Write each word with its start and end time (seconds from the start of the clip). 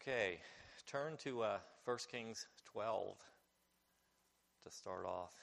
Okay, 0.00 0.38
turn 0.86 1.18
to 1.18 1.42
uh, 1.42 1.58
1 1.84 1.98
Kings 2.10 2.46
12 2.72 3.18
to 4.64 4.70
start 4.70 5.04
off. 5.04 5.34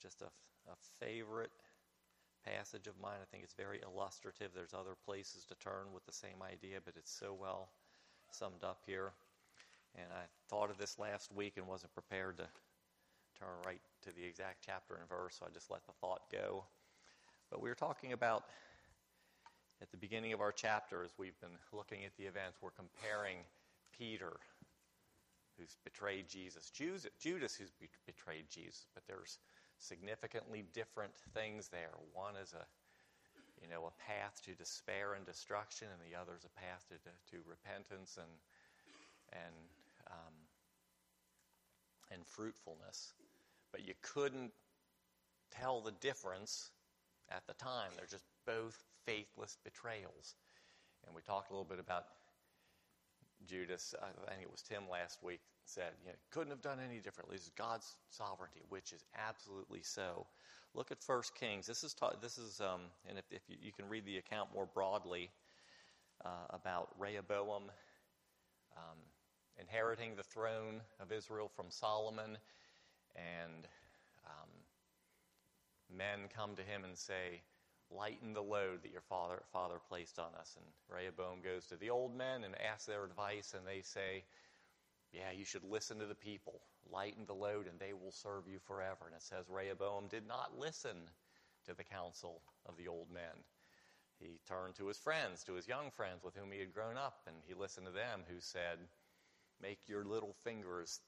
Just 0.00 0.22
a, 0.22 0.26
a 0.70 1.04
favorite 1.04 1.50
passage 2.46 2.86
of 2.86 2.94
mine. 2.98 3.18
I 3.20 3.26
think 3.30 3.44
it's 3.44 3.52
very 3.52 3.80
illustrative. 3.82 4.52
There's 4.54 4.72
other 4.72 4.96
places 5.04 5.44
to 5.50 5.54
turn 5.56 5.92
with 5.92 6.06
the 6.06 6.14
same 6.14 6.40
idea, 6.40 6.78
but 6.82 6.94
it's 6.96 7.12
so 7.12 7.36
well 7.38 7.68
summed 8.30 8.64
up 8.64 8.80
here. 8.86 9.12
And 9.96 10.06
I 10.14 10.24
thought 10.48 10.70
of 10.70 10.78
this 10.78 10.98
last 10.98 11.30
week 11.30 11.58
and 11.58 11.66
wasn't 11.66 11.92
prepared 11.92 12.38
to 12.38 12.48
turn 13.38 13.48
right 13.66 13.82
to 14.04 14.14
the 14.14 14.24
exact 14.24 14.64
chapter 14.64 14.94
and 14.94 15.06
verse, 15.10 15.36
so 15.38 15.46
I 15.46 15.52
just 15.52 15.70
let 15.70 15.84
the 15.84 15.92
thought 16.00 16.22
go. 16.32 16.64
But 17.50 17.60
we 17.60 17.68
were 17.68 17.74
talking 17.74 18.14
about 18.14 18.44
at 19.82 19.90
the 19.90 19.96
beginning 19.96 20.32
of 20.32 20.40
our 20.40 20.52
chapter, 20.52 21.02
as 21.04 21.10
we've 21.18 21.38
been 21.40 21.56
looking 21.72 22.04
at 22.04 22.16
the 22.16 22.24
events, 22.24 22.58
we're 22.62 22.70
comparing 22.70 23.38
Peter, 23.98 24.32
who's 25.58 25.76
betrayed 25.84 26.28
Jesus, 26.28 26.70
Judas, 26.70 27.54
who's 27.54 27.72
betrayed 28.06 28.46
Jesus, 28.50 28.86
but 28.94 29.02
there's 29.06 29.38
significantly 29.78 30.64
different 30.72 31.12
things 31.34 31.68
there. 31.68 31.92
One 32.14 32.36
is 32.36 32.52
a 32.52 32.64
you 33.62 33.68
know, 33.68 33.86
a 33.86 34.02
path 34.02 34.40
to 34.44 34.54
despair 34.54 35.14
and 35.14 35.24
destruction, 35.24 35.88
and 35.88 36.00
the 36.04 36.18
other 36.18 36.32
is 36.36 36.44
a 36.44 36.60
path 36.60 36.84
to, 36.88 36.96
to, 36.98 37.10
to 37.32 37.48
repentance 37.48 38.18
and 38.18 38.32
and 39.32 39.54
um, 40.10 40.34
and 42.12 42.26
fruitfulness. 42.26 43.14
But 43.72 43.86
you 43.86 43.94
couldn't 44.02 44.52
tell 45.50 45.80
the 45.80 45.92
difference 45.92 46.70
at 47.30 47.46
the 47.46 47.54
time. 47.54 47.90
They're 47.96 48.06
just 48.06 48.24
both 48.46 48.84
faithless 49.06 49.56
betrayals. 49.64 50.34
And 51.06 51.14
we 51.14 51.22
talked 51.22 51.50
a 51.50 51.52
little 51.52 51.64
bit 51.64 51.78
about 51.78 52.04
Judas. 53.46 53.94
I 54.02 54.30
think 54.30 54.42
it 54.42 54.50
was 54.50 54.62
Tim 54.62 54.82
last 54.90 55.22
week 55.22 55.40
said, 55.66 55.92
you 56.04 56.10
know, 56.10 56.16
couldn't 56.30 56.50
have 56.50 56.62
done 56.62 56.78
any 56.84 57.00
differently. 57.00 57.36
This 57.36 57.46
is 57.46 57.52
God's 57.56 57.96
sovereignty, 58.08 58.62
which 58.68 58.92
is 58.92 59.04
absolutely 59.28 59.82
so. 59.82 60.26
Look 60.74 60.92
at 60.92 61.02
First 61.02 61.34
Kings. 61.34 61.66
This 61.66 61.82
is 61.82 61.92
ta- 61.92 62.14
this 62.20 62.38
is, 62.38 62.60
um, 62.60 62.82
and 63.08 63.18
if, 63.18 63.24
if 63.30 63.42
you, 63.48 63.56
you, 63.60 63.72
can 63.72 63.88
read 63.88 64.04
the 64.04 64.18
account 64.18 64.50
more 64.54 64.66
broadly 64.66 65.30
uh, 66.24 66.46
about 66.50 66.90
Rehoboam 66.98 67.64
um, 68.76 68.98
inheriting 69.58 70.14
the 70.16 70.22
throne 70.22 70.80
of 71.00 71.10
Israel 71.12 71.50
from 71.54 71.66
Solomon, 71.68 72.38
and 73.16 73.66
um, 74.26 74.48
men 75.96 76.28
come 76.34 76.54
to 76.56 76.62
him 76.62 76.84
and 76.84 76.96
say, 76.96 77.40
lighten 77.90 78.32
the 78.34 78.42
load 78.42 78.82
that 78.82 78.92
your 78.92 79.02
father, 79.02 79.42
father 79.52 79.76
placed 79.88 80.18
on 80.18 80.34
us. 80.38 80.56
And 80.56 80.66
Rehoboam 80.88 81.40
goes 81.42 81.66
to 81.66 81.76
the 81.76 81.90
old 81.90 82.16
men 82.16 82.44
and 82.44 82.54
asks 82.60 82.86
their 82.86 83.04
advice, 83.04 83.54
and 83.56 83.66
they 83.66 83.82
say, 83.82 84.24
Yeah, 85.12 85.30
you 85.36 85.44
should 85.44 85.64
listen 85.64 85.98
to 85.98 86.06
the 86.06 86.14
people. 86.14 86.60
Lighten 86.90 87.26
the 87.26 87.34
load, 87.34 87.66
and 87.66 87.78
they 87.78 87.92
will 87.92 88.12
serve 88.12 88.48
you 88.48 88.58
forever. 88.66 89.06
And 89.06 89.14
it 89.14 89.22
says 89.22 89.46
Rehoboam 89.48 90.08
did 90.08 90.26
not 90.26 90.58
listen 90.58 90.96
to 91.66 91.74
the 91.74 91.84
counsel 91.84 92.40
of 92.66 92.76
the 92.76 92.88
old 92.88 93.10
men. 93.12 93.44
He 94.18 94.40
turned 94.48 94.76
to 94.76 94.86
his 94.86 94.98
friends, 94.98 95.44
to 95.44 95.54
his 95.54 95.68
young 95.68 95.90
friends 95.90 96.22
with 96.24 96.34
whom 96.34 96.50
he 96.50 96.60
had 96.60 96.72
grown 96.72 96.96
up, 96.96 97.20
and 97.26 97.36
he 97.46 97.54
listened 97.54 97.86
to 97.86 97.92
them 97.92 98.22
who 98.28 98.40
said, 98.40 98.78
Make 99.60 99.80
your 99.86 100.04
little 100.04 100.34
fingers 100.44 101.00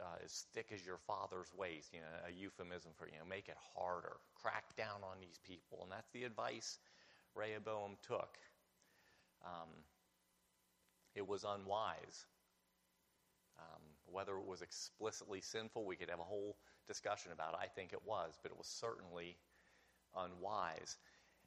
uh, 0.00 0.24
as 0.24 0.46
thick 0.54 0.66
as 0.72 0.84
your 0.84 0.98
father's 1.06 1.50
waist, 1.56 1.92
you 1.92 2.00
know, 2.00 2.28
a 2.28 2.32
euphemism 2.32 2.92
for, 2.96 3.06
you 3.06 3.18
know, 3.18 3.28
make 3.28 3.48
it 3.48 3.56
harder, 3.74 4.16
crack 4.34 4.76
down 4.76 5.02
on 5.02 5.18
these 5.20 5.38
people. 5.46 5.80
And 5.82 5.92
that's 5.92 6.10
the 6.12 6.24
advice 6.24 6.78
Rehoboam 7.34 7.96
took. 8.06 8.38
Um, 9.44 9.68
it 11.14 11.26
was 11.26 11.44
unwise. 11.44 12.26
Um, 13.58 13.82
whether 14.06 14.36
it 14.36 14.46
was 14.46 14.62
explicitly 14.62 15.40
sinful, 15.40 15.84
we 15.84 15.96
could 15.96 16.10
have 16.10 16.20
a 16.20 16.24
whole 16.24 16.56
discussion 16.86 17.32
about 17.32 17.54
it. 17.54 17.60
I 17.62 17.66
think 17.66 17.92
it 17.92 18.02
was, 18.04 18.38
but 18.42 18.52
it 18.52 18.58
was 18.58 18.66
certainly 18.66 19.36
unwise. 20.14 20.96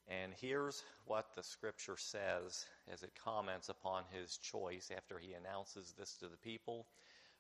And 0.08 0.34
here's 0.42 0.84
what 1.06 1.36
the 1.36 1.44
scripture 1.44 1.98
says 1.98 2.66
as 2.92 3.04
it 3.04 3.12
comments 3.24 3.70
upon 3.70 4.04
his 4.12 4.38
choice 4.38 4.92
after 4.96 5.20
he 5.20 5.34
announces 5.34 5.94
this 5.98 6.16
to 6.18 6.28
the 6.28 6.38
people 6.38 6.88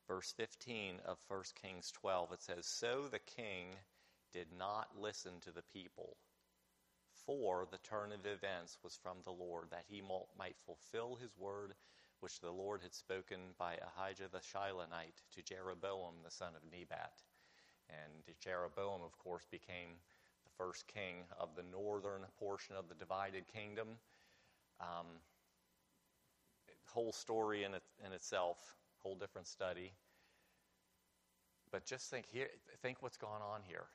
verse 0.09 0.33
15 0.35 0.95
of 1.05 1.19
1 1.27 1.43
Kings 1.61 1.91
12, 1.91 2.33
it 2.33 2.41
says, 2.41 2.65
So 2.65 3.03
the 3.09 3.19
king 3.19 3.67
did 4.33 4.47
not 4.57 4.87
listen 4.99 5.33
to 5.41 5.51
the 5.51 5.61
people, 5.71 6.17
for 7.25 7.67
the 7.71 7.77
turn 7.77 8.11
of 8.11 8.25
events 8.25 8.79
was 8.83 8.97
from 9.01 9.17
the 9.23 9.31
Lord, 9.31 9.67
that 9.69 9.85
he 9.87 10.01
might 10.01 10.57
fulfill 10.65 11.15
his 11.15 11.37
word 11.37 11.75
which 12.21 12.41
the 12.41 12.51
Lord 12.51 12.81
had 12.81 12.93
spoken 12.93 13.39
by 13.57 13.75
Ahijah 13.75 14.29
the 14.31 14.39
Shilonite 14.39 15.21
to 15.35 15.43
Jeroboam 15.43 16.15
the 16.25 16.31
son 16.31 16.53
of 16.55 16.69
Nebat. 16.69 17.13
And 17.89 18.35
Jeroboam, 18.41 19.01
of 19.03 19.17
course, 19.19 19.45
became 19.49 19.89
the 20.43 20.51
first 20.57 20.85
king 20.87 21.23
of 21.39 21.49
the 21.55 21.63
northern 21.71 22.23
portion 22.39 22.75
of 22.75 22.89
the 22.89 22.95
divided 22.95 23.45
kingdom. 23.53 23.87
Um, 24.81 25.05
whole 26.87 27.13
story 27.13 27.63
in, 27.63 27.75
it, 27.75 27.83
in 28.03 28.11
itself 28.11 28.57
whole 29.01 29.15
different 29.15 29.47
study. 29.47 29.93
But 31.71 31.85
just 31.85 32.09
think 32.09 32.25
here, 32.31 32.47
think 32.81 33.01
what's 33.01 33.17
gone 33.17 33.41
on 33.41 33.61
here. 33.67 33.85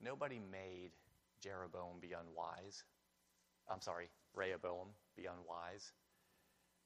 Nobody 0.00 0.40
made 0.50 0.90
Jeroboam 1.42 2.00
be 2.00 2.12
unwise. 2.12 2.84
I'm 3.70 3.80
sorry, 3.80 4.10
Rehoboam 4.34 4.88
be 5.16 5.26
unwise. 5.26 5.92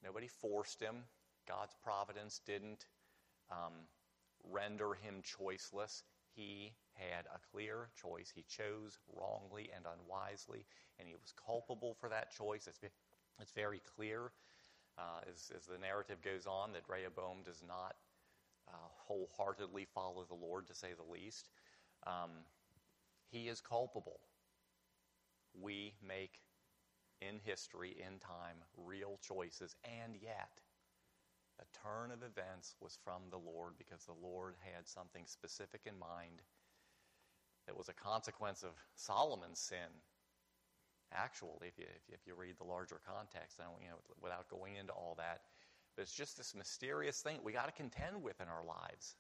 Nobody 0.05 0.29
forced 0.29 0.81
him. 0.81 1.05
God's 1.49 1.75
providence 1.83 2.41
didn't 2.47 2.87
um, 3.51 3.73
render 4.45 4.95
him 4.95 5.23
choiceless. 5.23 6.03
He 6.35 6.73
had 6.95 7.27
a 7.27 7.41
clear 7.51 7.89
choice. 8.01 8.31
He 8.33 8.45
chose 8.49 8.99
wrongly 9.13 9.71
and 9.75 9.87
unwisely, 9.87 10.67
and 10.99 11.09
he 11.09 11.15
was 11.15 11.33
culpable 11.47 11.97
for 11.99 12.09
that 12.11 12.31
choice. 12.31 12.69
It's, 12.69 12.79
it's 13.41 13.53
very 13.53 13.81
clear 13.97 14.31
uh, 14.99 15.21
as, 15.33 15.53
as, 15.57 15.67
the 15.67 15.79
narrative 15.79 16.19
goes 16.23 16.47
on, 16.47 16.73
that 16.73 16.83
Rehoboam 16.89 17.43
does 17.45 17.63
not 17.67 17.95
uh, 18.69 18.89
wholeheartedly 19.07 19.87
follow 19.95 20.25
the 20.29 20.35
Lord, 20.35 20.67
to 20.67 20.75
say 20.75 20.89
the 20.97 21.13
least. 21.13 21.49
Um, 22.07 22.31
he 23.31 23.49
is 23.49 23.61
culpable. 23.61 24.21
We 25.61 25.95
make 26.07 26.41
in 27.21 27.41
history, 27.45 27.97
in 27.99 28.19
time, 28.19 28.57
real 28.77 29.19
choices, 29.27 29.75
and 29.85 30.15
yet 30.21 30.51
the 31.59 31.67
turn 31.83 32.11
of 32.13 32.23
events 32.23 32.77
was 32.81 32.99
from 33.03 33.23
the 33.31 33.39
Lord 33.39 33.73
because 33.79 34.05
the 34.05 34.27
Lord 34.27 34.55
had 34.61 34.87
something 34.87 35.25
specific 35.27 35.83
in 35.87 35.99
mind 35.99 36.43
that 37.67 37.77
was 37.77 37.89
a 37.89 37.93
consequence 37.93 38.63
of 38.63 38.71
Solomon's 38.95 39.59
sin 39.59 39.91
actually, 41.13 41.69
if 41.69 41.79
you, 41.79 41.87
if 42.09 42.21
you 42.27 42.35
read 42.35 42.57
the 42.59 42.65
larger 42.65 43.01
context, 43.07 43.59
I 43.61 43.65
don't, 43.65 43.83
you 43.83 43.89
know, 43.89 44.01
without 44.23 44.49
going 44.49 44.77
into 44.77 44.93
all 44.93 45.15
that. 45.19 45.41
But 45.97 46.03
it's 46.03 46.15
just 46.15 46.37
this 46.37 46.55
mysterious 46.55 47.21
thing 47.21 47.39
we 47.43 47.53
got 47.53 47.67
to 47.67 47.73
contend 47.73 48.23
with 48.23 48.41
in 48.41 48.49
our 48.49 48.65
lives. 48.65 49.17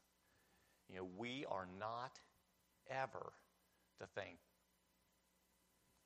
You 0.88 0.97
know, 0.97 1.09
we 1.16 1.44
are 1.50 1.66
not 1.78 2.19
ever 2.91 3.32
to 4.00 4.06
think 4.06 4.38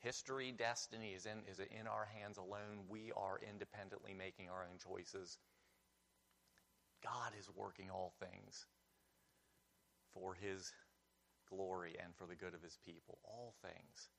history, 0.03 0.53
destiny 0.53 1.15
is 1.17 1.27
in, 1.27 1.39
is 1.51 1.61
in 1.61 1.87
our 1.87 2.09
hands 2.19 2.37
alone. 2.37 2.85
We 2.89 3.13
are 3.17 3.39
independently 3.49 4.15
making 4.15 4.51
our 4.51 4.63
own 4.63 4.79
choices. 4.79 5.39
God 7.03 7.33
is 7.39 7.49
working 7.57 7.91
all 7.91 8.13
things 8.21 8.67
for 10.13 10.35
his 10.35 10.73
glory 11.49 11.95
and 12.03 12.15
for 12.17 12.27
the 12.27 12.35
good 12.35 12.55
of 12.55 12.63
his 12.63 12.79
people. 12.85 13.19
All 13.25 13.55
things. 13.63 14.11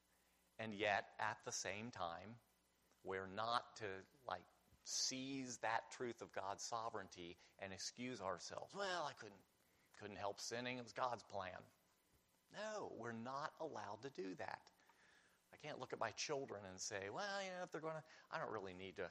And 0.63 0.73
yet, 0.73 1.05
at 1.19 1.37
the 1.45 1.51
same 1.51 1.91
time, 1.91 2.35
we're 3.03 3.27
not 3.35 3.63
to 3.77 3.85
like 4.27 4.43
seize 4.85 5.57
that 5.57 5.91
truth 5.91 6.21
of 6.21 6.31
God's 6.31 6.63
sovereignty 6.63 7.37
and 7.59 7.73
excuse 7.73 8.21
ourselves. 8.21 8.73
Well, 8.73 9.07
I 9.07 9.13
couldn't 9.19 9.41
couldn't 9.99 10.17
help 10.17 10.39
sinning. 10.39 10.77
It 10.77 10.83
was 10.83 10.93
God's 10.93 11.23
plan. 11.23 11.59
No, 12.53 12.91
we're 12.97 13.11
not 13.11 13.51
allowed 13.59 14.01
to 14.03 14.09
do 14.09 14.35
that. 14.37 14.59
I 15.53 15.57
can't 15.65 15.79
look 15.79 15.93
at 15.93 15.99
my 15.99 16.11
children 16.11 16.61
and 16.69 16.79
say, 16.79 17.09
well, 17.13 17.41
you 17.43 17.49
know, 17.49 17.63
if 17.63 17.71
they're 17.71 17.81
going 17.81 17.95
to, 17.95 18.03
I 18.31 18.37
don't 18.37 18.51
really 18.51 18.73
need 18.73 18.97
to 18.97 19.09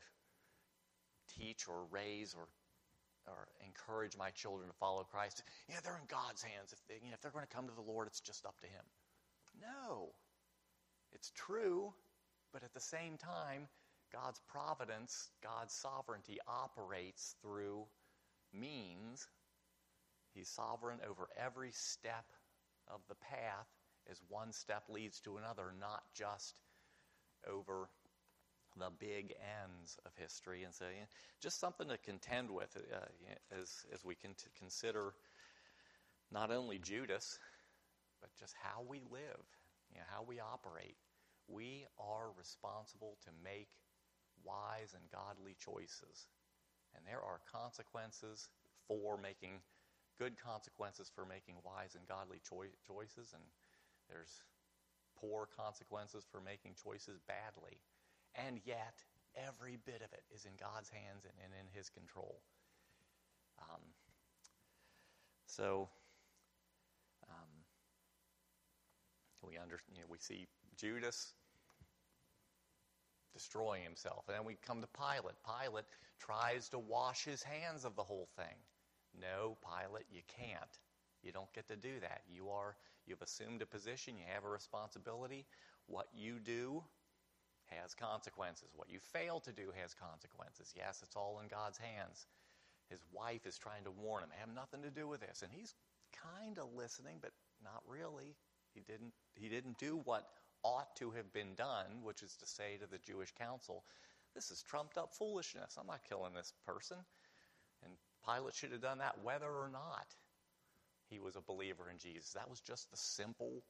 teach 1.39 1.69
or 1.69 1.85
raise 1.91 2.35
or 2.35 2.49
or 3.29 3.47
encourage 3.65 4.17
my 4.17 4.31
children 4.31 4.69
to 4.69 4.75
follow 4.75 5.05
Christ. 5.05 5.45
Yeah, 5.69 5.77
they're 5.85 5.97
in 5.97 6.09
God's 6.09 6.43
hands. 6.43 6.73
If 6.73 6.81
they, 6.89 6.95
you 7.05 7.11
know, 7.11 7.15
if 7.15 7.21
they're 7.21 7.31
going 7.31 7.47
to 7.47 7.55
come 7.55 7.69
to 7.69 7.75
the 7.75 7.83
Lord, 7.83 8.09
it's 8.09 8.21
just 8.21 8.45
up 8.47 8.59
to 8.61 8.67
Him. 8.67 8.83
No, 9.61 10.11
it's 11.15 11.31
true, 11.31 11.93
but 12.53 12.63
at 12.63 12.75
the 12.75 12.81
same 12.81 13.17
time, 13.17 13.69
God's 14.13 14.41
providence, 14.47 15.31
God's 15.43 15.73
sovereignty 15.73 16.39
operates 16.47 17.35
through 17.41 17.85
means. 18.53 19.27
He's 20.35 20.49
sovereign 20.49 20.99
over 21.09 21.29
every 21.39 21.71
step 21.73 22.27
of 22.89 23.01
the 23.09 23.15
path 23.15 23.69
as 24.11 24.21
one 24.29 24.53
step 24.53 24.85
leads 24.89 25.21
to 25.21 25.37
another, 25.37 25.73
not 25.79 26.03
just 26.15 26.61
over 27.49 27.89
the 28.79 28.91
big 28.99 29.35
ends 29.63 29.99
of 30.05 30.13
history. 30.17 30.65
And 30.65 30.75
so, 30.75 30.87
you 30.87 31.05
just 31.41 31.61
something 31.61 31.89
to 31.89 31.99
contend 31.99 32.51
with 32.51 32.77
uh, 32.77 32.99
as, 33.61 33.85
as 33.93 34.05
we 34.05 34.15
can 34.15 34.35
consider 34.59 35.13
not 36.31 36.51
only 36.51 36.79
Judas, 36.79 37.39
but 38.21 38.31
just 38.39 38.55
how 38.63 38.83
we 38.89 39.01
live, 39.11 39.45
you 39.93 40.01
know, 40.01 40.09
how 40.09 40.25
we 40.25 40.41
operate. 40.41 40.97
We 41.49 41.87
are 41.99 42.33
responsible 42.37 43.19
to 43.25 43.31
make 43.45 43.69
wise 44.45 44.95
and 44.97 45.05
godly 45.13 45.57
choices. 45.59 46.27
And 46.97 47.05
there 47.07 47.21
are 47.21 47.41
consequences 47.51 48.49
for 48.89 49.17
making 49.17 49.61
good 50.19 50.37
consequences 50.37 51.11
for 51.15 51.25
making 51.25 51.57
wise 51.65 51.97
and 51.97 52.07
godly 52.07 52.41
choi- 52.47 52.77
choices, 52.87 53.33
and 53.33 53.43
there's 54.09 54.43
poor 55.19 55.49
consequences 55.57 56.25
for 56.31 56.41
making 56.41 56.75
choices 56.83 57.19
badly. 57.27 57.81
And 58.35 58.61
yet, 58.65 59.03
every 59.35 59.79
bit 59.85 60.03
of 60.03 60.13
it 60.13 60.25
is 60.35 60.45
in 60.45 60.53
God's 60.59 60.91
hands 60.91 61.25
and, 61.25 61.35
and 61.43 61.53
in 61.53 61.67
His 61.73 61.89
control. 61.89 62.41
Um, 63.61 63.83
so, 65.47 65.89
um, 67.29 67.62
we 69.47 69.59
under, 69.59 69.79
you 69.95 70.01
know, 70.01 70.07
we 70.09 70.19
see 70.19 70.47
Judas 70.77 71.33
destroying 73.33 73.83
himself, 73.83 74.25
and 74.29 74.37
then 74.37 74.45
we 74.45 74.57
come 74.67 74.81
to 74.81 74.89
Pilate. 74.89 75.37
Pilate 75.45 75.85
tries 76.21 76.69
to 76.71 76.79
wash 76.79 77.25
his 77.25 77.43
hands 77.43 77.85
of 77.85 77.97
the 77.97 78.03
whole 78.03 78.29
thing. 78.37 78.57
No, 79.19 79.57
Pilate, 79.63 80.07
you 80.11 80.23
can't. 80.39 80.79
You 81.23 81.33
don't 81.33 81.53
get 81.53 81.69
to 81.69 81.77
do 81.77 82.01
that. 82.01 82.23
You 82.29 82.51
are 82.51 82.77
you've 83.07 83.23
assumed 83.23 83.63
a 83.63 83.67
position, 83.67 84.17
you 84.17 84.25
have 84.33 84.45
a 84.45 84.49
responsibility. 84.49 85.47
What 85.87 86.07
you 86.15 86.39
do 86.39 86.83
has 87.67 87.95
consequences. 87.95 88.69
What 88.75 88.91
you 88.91 88.99
fail 89.01 89.41
to 89.41 89.53
do 89.53 89.73
has 89.81 89.95
consequences. 89.95 90.73
Yes, 90.77 91.01
it's 91.03 91.17
all 91.17 91.41
in 91.43 91.49
God's 91.49 91.79
hands. 91.79 92.27
His 92.91 93.01
wife 93.13 93.47
is 93.47 93.59
trying 93.59 93.85
to 93.85 93.91
warn 93.91 94.23
him, 94.23 94.31
have 94.39 94.55
nothing 94.55 94.83
to 94.83 94.91
do 94.91 95.09
with 95.09 95.21
this. 95.21 95.43
And 95.43 95.51
he's 95.51 95.75
kind 96.13 96.59
of 96.59 96.75
listening, 96.77 97.19
but 97.21 97.33
not 97.65 97.83
really. 97.89 98.37
He 98.75 98.81
didn't, 98.81 99.13
he 99.35 99.49
didn't 99.49 99.79
do 99.79 100.01
what 100.05 100.25
ought 100.65 100.95
to 100.97 101.11
have 101.11 101.33
been 101.33 101.55
done, 101.57 102.03
which 102.03 102.23
is 102.23 102.37
to 102.37 102.47
say 102.47 102.77
to 102.79 102.87
the 102.87 102.99
Jewish 102.99 103.33
council, 103.33 103.85
this 104.35 104.51
is 104.51 104.63
trumped 104.63 104.97
up 104.97 105.13
foolishness. 105.15 105.77
I'm 105.79 105.87
not 105.87 106.01
killing 106.09 106.35
this 106.35 106.53
person. 106.67 106.99
And 107.85 107.93
Pilate 108.25 108.55
should 108.55 108.73
have 108.73 108.81
done 108.81 108.99
that 108.99 109.23
whether 109.23 109.51
or 109.51 109.69
not 109.73 110.07
he 111.11 111.19
was 111.19 111.37
a 111.37 111.41
believer 111.41 111.91
in 111.91 111.99
Jesus. 111.99 112.33
That 112.33 112.49
was 112.49 112.61
just 112.61 112.91
the 112.91 112.97
simple 112.97 113.63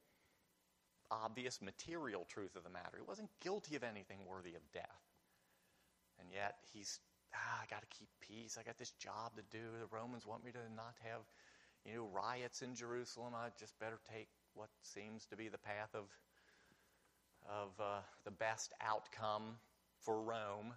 obvious 1.11 1.61
material 1.61 2.27
truth 2.29 2.57
of 2.57 2.65
the 2.65 2.71
matter. 2.71 2.97
He 2.97 3.07
wasn't 3.07 3.29
guilty 3.41 3.77
of 3.77 3.83
anything 3.83 4.19
worthy 4.27 4.55
of 4.55 4.63
death. 4.73 5.03
And 6.21 6.29
yet 6.33 6.57
he's, 6.73 7.01
ah, 7.35 7.61
I 7.63 7.67
got 7.69 7.83
to 7.83 7.99
keep 7.99 8.09
peace. 8.21 8.57
I 8.59 8.63
got 8.63 8.79
this 8.79 8.93
job 8.93 9.37
to 9.37 9.43
do. 9.51 9.65
The 9.81 9.95
Romans 9.95 10.27
want 10.27 10.45
me 10.45 10.53
to 10.53 10.59
not 10.77 10.95
have, 11.03 11.23
you 11.85 11.95
know, 11.97 12.09
riots 12.13 12.63
in 12.63 12.75
Jerusalem. 12.75 13.35
I 13.35 13.49
just 13.59 13.79
better 13.81 13.99
take 14.13 14.29
what 14.55 14.69
seems 14.83 15.27
to 15.27 15.37
be 15.37 15.49
the 15.49 15.59
path 15.59 15.95
of, 15.95 16.05
of 17.49 17.69
uh, 17.81 18.01
the 18.25 18.31
best 18.31 18.73
outcome 18.81 19.57
for 20.01 20.21
Rome. 20.21 20.73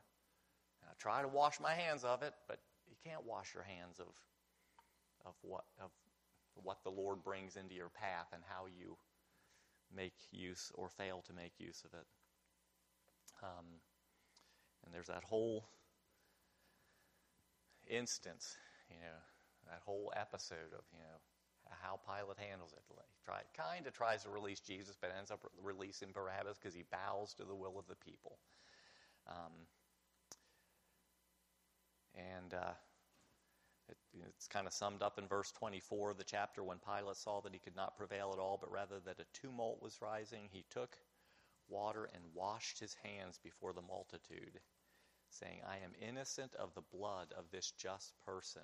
And 0.82 0.90
I 0.90 0.94
try 1.00 1.22
to 1.22 1.28
wash 1.28 1.60
my 1.60 1.74
hands 1.74 2.04
of 2.04 2.24
it, 2.24 2.34
but 2.48 2.60
you 2.88 2.96
can't 3.04 3.26
wash 3.26 3.54
your 3.54 3.64
hands 3.64 4.00
of, 4.00 4.08
of 5.26 5.34
what, 5.42 5.66
of 5.82 5.92
what 6.56 6.84
the 6.84 6.92
Lord 6.92 7.24
brings 7.24 7.56
into 7.56 7.76
your 7.76 7.90
path 7.90 8.28
and 8.34 8.42
how 8.48 8.66
you 8.66 8.98
make 9.96 10.16
use 10.32 10.72
or 10.76 10.90
fail 10.90 11.24
to 11.28 11.34
make 11.34 11.54
use 11.60 11.84
of 11.86 11.94
it. 11.94 12.06
Um, 13.44 13.66
and 14.84 14.94
there's 14.94 15.08
that 15.08 15.24
whole 15.24 15.66
instance, 17.88 18.56
you 18.90 18.98
know, 18.98 19.20
that 19.68 19.82
whole 19.86 20.14
episode 20.16 20.74
of, 20.74 20.84
you 20.94 21.00
know, 21.00 21.20
how 21.70 22.00
Pilate 22.06 22.38
handles 22.38 22.74
it. 22.74 22.82
He 22.88 22.96
try, 23.26 23.42
kind 23.56 23.88
of 23.88 23.94
tries 23.94 24.24
to 24.24 24.30
release 24.30 24.60
Jesus, 24.60 24.96
but 25.00 25.14
ends 25.18 25.32
up 25.32 25.40
releasing 25.62 26.12
Barabbas 26.12 26.58
because 26.58 26.76
he 26.76 26.84
bows 26.92 27.34
to 27.36 27.44
the 27.44 27.56
will 27.56 27.78
of 27.78 27.88
the 27.88 27.96
people. 27.96 28.38
Um, 29.28 29.68
and 32.16 32.54
uh, 32.54 32.74
it, 33.90 33.98
it's 34.30 34.48
kind 34.48 34.68
of 34.68 34.74
summed 34.74 35.02
up 35.02 35.18
in 35.20 35.28
verse 35.28 35.52
24 35.52 36.12
of 36.12 36.18
the 36.18 36.24
chapter 36.24 36.64
when 36.64 36.78
Pilate 36.80 37.18
saw 37.18 37.42
that 37.42 37.54
he 37.54 37.60
could 37.60 37.76
not 37.76 37.98
prevail 37.98 38.32
at 38.34 38.40
all, 38.40 38.58
but 38.60 38.72
rather 38.72 39.00
that 39.06 39.20
a 39.20 39.40
tumult 39.40 39.82
was 39.82 40.02
rising, 40.02 40.50
he 40.52 40.66
took 40.70 40.98
water 41.68 42.10
and 42.14 42.24
washed 42.34 42.80
his 42.80 42.96
hands 43.04 43.40
before 43.44 43.74
the 43.74 43.82
multitude, 43.82 44.60
saying, 45.30 45.62
I 45.68 45.78
am 45.78 45.94
innocent 46.08 46.54
of 46.56 46.74
the 46.74 46.84
blood 46.96 47.34
of 47.38 47.46
this 47.52 47.72
just 47.72 48.14
person. 48.26 48.62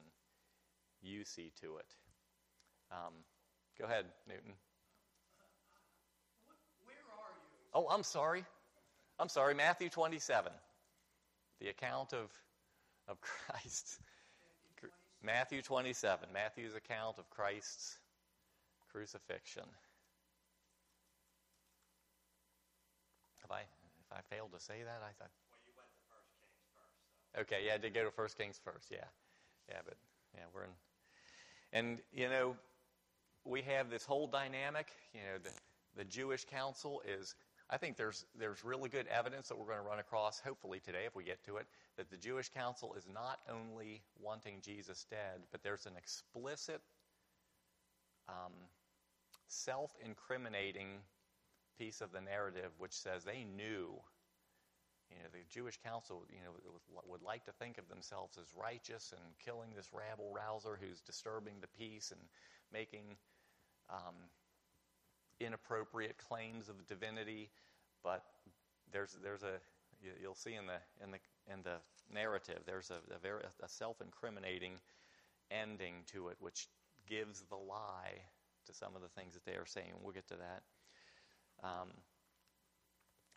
You 1.01 1.25
see 1.25 1.51
to 1.62 1.77
it. 1.77 1.95
Um, 2.91 3.13
go 3.79 3.85
ahead, 3.85 4.05
Newton. 4.27 4.53
Where 6.85 6.95
are 7.17 7.31
you? 7.83 7.88
Oh, 7.89 7.93
I'm 7.93 8.03
sorry. 8.03 8.43
I'm 9.19 9.29
sorry. 9.29 9.53
Matthew 9.53 9.89
27, 9.89 10.51
the 11.59 11.69
account 11.69 12.13
of, 12.13 12.29
of 13.07 13.19
Christ. 13.21 13.99
Matthew 15.23 15.61
27, 15.61 16.29
Matthew's 16.33 16.75
account 16.75 17.17
of 17.19 17.29
Christ's 17.29 17.99
crucifixion. 18.91 19.63
Have 23.41 23.51
I, 23.51 23.61
if 23.61 24.11
I 24.11 24.35
failed 24.35 24.51
to 24.53 24.59
say 24.59 24.81
that, 24.83 25.01
I 25.03 25.13
thought. 25.19 25.29
Well, 25.51 25.61
you 25.65 25.73
went 25.77 25.88
to 25.93 26.01
First 26.09 26.33
Kings 26.41 26.65
first. 26.73 27.05
So. 27.35 27.41
Okay, 27.41 27.67
yeah, 27.67 27.75
I 27.75 27.77
did 27.77 27.93
go 27.93 28.03
to 28.03 28.11
First 28.11 28.38
Kings 28.38 28.59
first. 28.63 28.88
Yeah, 28.89 29.05
yeah, 29.69 29.79
but 29.85 29.95
yeah, 30.35 30.43
we're 30.53 30.63
in. 30.63 30.71
And 31.73 32.01
you 32.11 32.27
know, 32.27 32.55
we 33.45 33.61
have 33.63 33.89
this 33.89 34.05
whole 34.05 34.27
dynamic. 34.27 34.88
You 35.13 35.21
know, 35.21 35.39
the 35.43 35.51
the 35.95 36.05
Jewish 36.05 36.45
council 36.45 37.01
is 37.05 37.35
I 37.71 37.77
think 37.77 37.95
there's, 37.95 38.25
there's 38.38 38.65
really 38.65 38.89
good 38.89 39.07
evidence 39.07 39.47
that 39.47 39.57
we're 39.57 39.65
going 39.65 39.77
to 39.77 39.83
run 39.88 39.99
across, 39.99 40.41
hopefully 40.41 40.81
today 40.83 41.05
if 41.05 41.15
we 41.15 41.23
get 41.23 41.41
to 41.45 41.55
it, 41.55 41.67
that 41.95 42.11
the 42.11 42.17
Jewish 42.17 42.49
council 42.49 42.93
is 42.97 43.07
not 43.11 43.39
only 43.49 44.01
wanting 44.19 44.57
Jesus 44.61 45.05
dead, 45.09 45.39
but 45.53 45.63
there's 45.63 45.85
an 45.85 45.93
explicit 45.97 46.81
um, 48.27 48.51
self 49.47 49.95
incriminating 50.05 50.99
piece 51.79 52.01
of 52.01 52.11
the 52.11 52.19
narrative 52.19 52.71
which 52.77 52.93
says 52.93 53.23
they 53.23 53.45
knew. 53.55 53.95
You 55.09 55.17
know, 55.23 55.29
the 55.31 55.43
Jewish 55.49 55.77
council, 55.77 56.25
you 56.29 56.39
know, 56.43 56.51
would 57.05 57.21
like 57.21 57.45
to 57.45 57.51
think 57.53 57.77
of 57.77 57.88
themselves 57.88 58.38
as 58.38 58.47
righteous 58.55 59.13
and 59.13 59.21
killing 59.43 59.69
this 59.75 59.89
rabble 59.93 60.31
rouser 60.33 60.77
who's 60.79 61.01
disturbing 61.01 61.55
the 61.60 61.67
peace 61.67 62.12
and 62.12 62.21
making 62.71 63.17
um, 63.91 64.15
inappropriate 65.39 66.17
claims 66.17 66.69
of 66.69 66.88
divinity, 66.88 67.50
but 68.03 68.24
there's 68.91 69.17
there's 69.24 69.43
a 69.43 69.60
you'll 70.21 70.36
see 70.36 70.55
in 70.55 70.65
the 70.65 70.79
in 71.03 71.12
the 71.12 71.19
in 71.51 71.62
the 71.63 71.77
narrative 72.13 72.60
there's 72.65 72.91
a, 72.91 73.15
a 73.15 73.19
very 73.19 73.43
a 73.63 73.69
self-incriminating 73.69 74.74
ending 75.51 75.95
to 76.07 76.29
it, 76.29 76.38
which 76.39 76.67
gives 77.07 77.41
the 77.50 77.55
lie 77.55 78.21
to 78.65 78.74
some 78.74 78.95
of 78.95 79.01
the 79.01 79.10
things 79.10 79.33
that 79.33 79.45
they 79.45 79.53
are 79.53 79.65
saying. 79.65 79.91
We'll 80.01 80.13
get 80.13 80.27
to 80.29 80.36
that. 80.36 80.63
Um, 81.63 81.89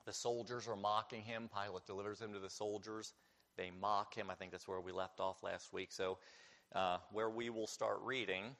the 0.07 0.13
soldiers 0.13 0.69
are 0.69 0.77
mocking 0.77 1.23
him. 1.23 1.49
Pilate 1.53 1.87
delivers 1.87 2.21
him 2.21 2.33
to 2.35 2.39
the 2.39 2.51
soldiers. 2.51 3.13
They 3.57 3.71
mock 3.81 4.15
him. 4.15 4.31
I 4.31 4.35
think 4.35 4.53
that's 4.53 4.69
where 4.69 4.81
we 4.81 4.93
left 4.93 5.21
off 5.21 5.43
last 5.43 5.73
week. 5.73 5.93
So, 5.93 6.19
uh, 6.75 6.99
where 7.13 7.31
we 7.31 7.51
will 7.51 7.67
start 7.67 7.99
reading 8.03 8.57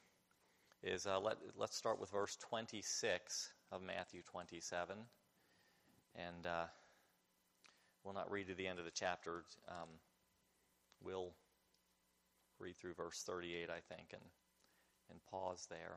is 0.85 1.07
uh, 1.07 1.19
let, 1.19 1.39
let's 1.57 1.77
start 1.77 1.99
with 1.99 2.11
verse 2.11 2.37
26 2.37 3.53
of 3.73 3.83
Matthew 3.83 4.21
27. 4.23 4.97
And 6.15 6.47
uh, 6.47 6.65
we'll 8.05 8.15
not 8.15 8.31
read 8.31 8.49
to 8.49 8.55
the 8.55 8.67
end 8.67 8.79
of 8.79 8.85
the 8.85 8.91
chapter. 8.93 9.45
Um, 9.69 9.89
we'll 11.03 11.33
read 12.59 12.77
through 12.77 12.95
verse 12.95 13.23
38, 13.27 13.71
I 13.71 13.81
think, 13.95 14.09
and, 14.13 14.23
and 15.11 15.21
pause 15.31 15.67
there. 15.71 15.97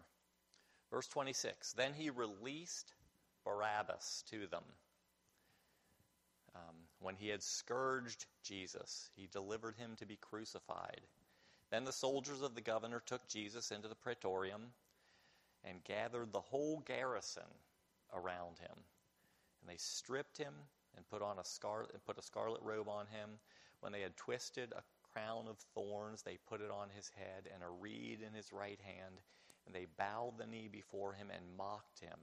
Verse 0.89 1.08
26 1.08 1.74
Then 1.74 1.94
he 1.94 2.10
released 2.10 2.94
Barabbas 3.44 4.24
to 4.32 4.48
them. 4.48 4.63
Um, 6.56 6.75
when 7.01 7.15
he 7.15 7.27
had 7.27 7.44
scourged 7.44 8.25
Jesus, 8.41 9.10
he 9.15 9.27
delivered 9.32 9.75
him 9.75 9.91
to 9.98 10.06
be 10.06 10.15
crucified. 10.15 11.01
Then 11.70 11.84
the 11.84 11.92
soldiers 11.92 12.42
of 12.42 12.56
the 12.56 12.62
governor 12.62 13.02
took 13.06 13.28
Jesus 13.28 13.72
into 13.72 13.88
the 13.88 13.96
praetorium 13.96 14.74
and 15.64 15.84
gathered 15.84 16.32
the 16.32 16.40
whole 16.40 16.80
garrison 16.80 17.44
around 18.14 18.60
him. 18.60 18.78
And 19.62 19.70
they 19.70 19.78
stripped 19.78 20.38
him 20.38 20.54
and 20.96 21.08
put 21.10 21.22
on 21.22 21.38
a 21.38 21.44
and 21.94 22.06
put 22.06 22.18
a 22.18 22.22
scarlet 22.22 22.62
robe 22.62 22.88
on 22.88 23.08
him. 23.08 23.40
When 23.82 23.92
they 23.92 24.02
had 24.02 24.16
twisted 24.18 24.72
a 24.72 24.84
crown 25.14 25.48
of 25.48 25.60
thorns, 25.74 26.24
they 26.24 26.38
put 26.48 26.62
it 26.62 26.72
on 26.72 26.90
his 26.90 27.10
head 27.10 27.50
and 27.54 27.64
a 27.64 27.70
reed 27.70 28.22
in 28.22 28.34
his 28.34 28.54
right 28.54 28.80
hand, 28.82 29.22
and 29.66 29.76
they 29.76 29.86
bowed 29.98 30.38
the 30.38 30.48
knee 30.48 30.68
before 30.68 31.14
him 31.14 31.30
and 31.30 31.58
mocked 31.58 32.00
him, 32.00 32.18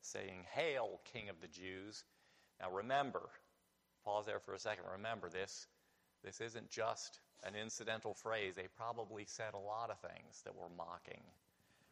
saying, 0.00 0.44
"Hail, 0.52 1.00
King 1.04 1.28
of 1.28 1.40
the 1.40 1.48
Jews!" 1.48 2.04
Now 2.60 2.70
remember, 2.70 3.30
pause 4.04 4.26
there 4.26 4.40
for 4.40 4.54
a 4.54 4.58
second. 4.58 4.84
Remember, 4.90 5.28
this, 5.28 5.66
this 6.26 6.40
isn't 6.40 6.68
just 6.68 7.20
an 7.44 7.54
incidental 7.54 8.14
phrase. 8.14 8.56
They 8.56 8.66
probably 8.76 9.24
said 9.26 9.54
a 9.54 9.58
lot 9.58 9.90
of 9.90 10.00
things 10.00 10.42
that 10.44 10.56
were 10.56 10.68
mocking. 10.76 11.22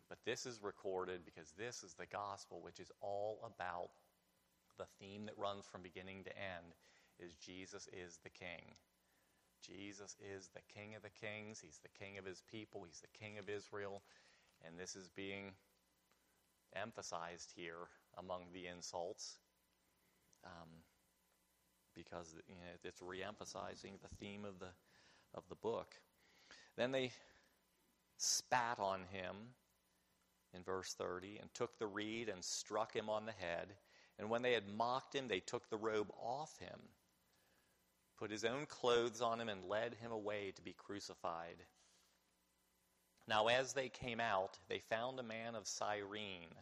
But 0.08 0.18
this 0.26 0.44
is 0.44 0.58
recorded 0.60 1.20
because 1.24 1.52
this 1.56 1.84
is 1.84 1.94
the 1.94 2.06
gospel, 2.06 2.60
which 2.60 2.80
is 2.80 2.90
all 3.00 3.38
about 3.46 3.90
the 4.76 4.86
theme 4.98 5.26
that 5.26 5.38
runs 5.38 5.66
from 5.66 5.82
beginning 5.82 6.24
to 6.24 6.36
end 6.36 6.74
is 7.20 7.32
Jesus 7.34 7.88
is 7.92 8.18
the 8.24 8.30
king. 8.30 8.74
Jesus 9.64 10.16
is 10.34 10.50
the 10.52 10.66
king 10.74 10.96
of 10.96 11.02
the 11.02 11.14
kings. 11.24 11.60
He's 11.60 11.78
the 11.78 12.04
king 12.04 12.18
of 12.18 12.26
his 12.26 12.42
people. 12.50 12.82
He's 12.84 13.00
the 13.00 13.18
king 13.18 13.38
of 13.38 13.48
Israel. 13.48 14.02
And 14.66 14.76
this 14.76 14.96
is 14.96 15.08
being 15.14 15.52
emphasized 16.74 17.52
here 17.54 17.86
among 18.18 18.42
the 18.52 18.66
insults 18.66 19.38
um, 20.44 20.68
because 21.94 22.34
you 22.48 22.54
know, 22.54 22.60
it's 22.82 23.02
re-emphasizing 23.02 23.94
the 24.02 24.14
theme 24.16 24.44
of 24.44 24.58
the 24.58 24.68
of 25.34 25.42
the 25.48 25.54
book. 25.56 25.94
Then 26.76 26.92
they 26.92 27.12
spat 28.16 28.78
on 28.78 29.00
him 29.10 29.36
in 30.54 30.62
verse 30.62 30.94
30 30.94 31.38
and 31.40 31.52
took 31.52 31.78
the 31.78 31.86
reed 31.86 32.28
and 32.28 32.44
struck 32.44 32.94
him 32.94 33.08
on 33.10 33.26
the 33.26 33.32
head. 33.32 33.74
And 34.18 34.30
when 34.30 34.42
they 34.42 34.52
had 34.52 34.68
mocked 34.68 35.14
him, 35.14 35.26
they 35.26 35.40
took 35.40 35.68
the 35.68 35.76
robe 35.76 36.12
off 36.22 36.56
him, 36.58 36.78
put 38.16 38.30
his 38.30 38.44
own 38.44 38.66
clothes 38.66 39.20
on 39.20 39.40
him, 39.40 39.48
and 39.48 39.68
led 39.68 39.94
him 39.94 40.12
away 40.12 40.52
to 40.54 40.62
be 40.62 40.72
crucified. 40.72 41.64
Now, 43.26 43.48
as 43.48 43.72
they 43.72 43.88
came 43.88 44.20
out, 44.20 44.58
they 44.68 44.78
found 44.78 45.18
a 45.18 45.24
man 45.24 45.56
of 45.56 45.66
Cyrene, 45.66 46.54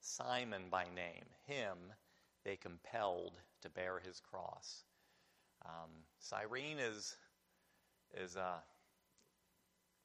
Simon 0.00 0.64
by 0.70 0.84
name. 0.94 1.24
Him 1.46 1.76
they 2.44 2.56
compelled 2.56 3.40
to 3.66 3.70
bear 3.70 4.00
his 4.04 4.20
cross. 4.20 4.84
Um, 5.64 5.90
Cyrene 6.18 6.78
is 6.78 7.16
is 8.22 8.36
uh, 8.36 8.60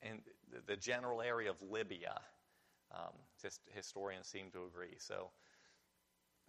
in 0.01 0.21
the 0.67 0.75
general 0.75 1.21
area 1.21 1.49
of 1.49 1.61
Libya. 1.61 2.19
Um, 2.93 3.13
just 3.41 3.61
historians 3.73 4.27
seem 4.27 4.51
to 4.51 4.65
agree. 4.65 4.97
So, 4.97 5.29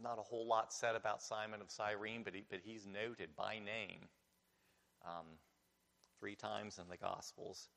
not 0.03 0.19
a 0.19 0.23
whole 0.23 0.47
lot 0.47 0.73
said 0.73 0.97
about 0.97 1.23
Simon 1.23 1.61
of 1.61 1.71
Cyrene, 1.71 2.23
but 2.25 2.35
he, 2.35 2.45
but 2.51 2.61
he's 2.65 2.87
noted 2.87 3.29
by 3.37 3.55
name 3.55 4.09
um, 5.07 5.27
three 6.19 6.35
times 6.35 6.79
in 6.79 6.89
the 6.89 6.97
Gospels. 6.97 7.69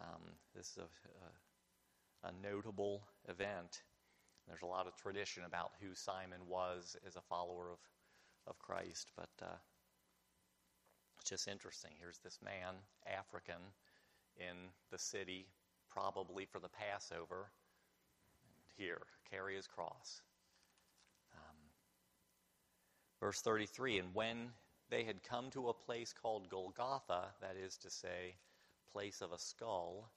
Um, 0.00 0.20
this 0.54 0.68
is 0.68 0.78
a, 0.78 2.26
a, 2.26 2.30
a, 2.30 2.32
notable 2.42 3.08
event. 3.28 3.82
There's 4.46 4.62
a 4.62 4.66
lot 4.66 4.86
of 4.86 4.94
tradition 4.94 5.44
about 5.46 5.70
who 5.80 5.94
Simon 5.94 6.40
was 6.46 6.96
as 7.06 7.16
a 7.16 7.22
follower 7.22 7.70
of, 7.72 7.78
of 8.46 8.58
Christ, 8.58 9.10
but 9.16 9.30
uh, 9.42 9.56
it's 11.20 11.30
just 11.30 11.48
interesting. 11.48 11.92
Here's 11.98 12.18
this 12.18 12.38
man, 12.44 12.74
African, 13.06 13.60
in 14.36 14.56
the 14.90 14.98
city, 14.98 15.46
probably 15.90 16.44
for 16.44 16.60
the 16.60 16.68
Passover. 16.68 17.50
Here, 18.76 19.02
carry 19.30 19.56
his 19.56 19.66
cross. 19.66 20.22
Um, 21.34 21.56
verse 23.20 23.40
33 23.40 23.98
And 23.98 24.14
when 24.14 24.50
they 24.90 25.04
had 25.04 25.22
come 25.22 25.50
to 25.50 25.68
a 25.68 25.74
place 25.74 26.12
called 26.12 26.48
Golgotha, 26.48 27.28
that 27.40 27.56
is 27.56 27.76
to 27.78 27.90
say, 27.90 28.36
place 28.92 29.20
of 29.20 29.32
a 29.32 29.38
skull, 29.38 30.10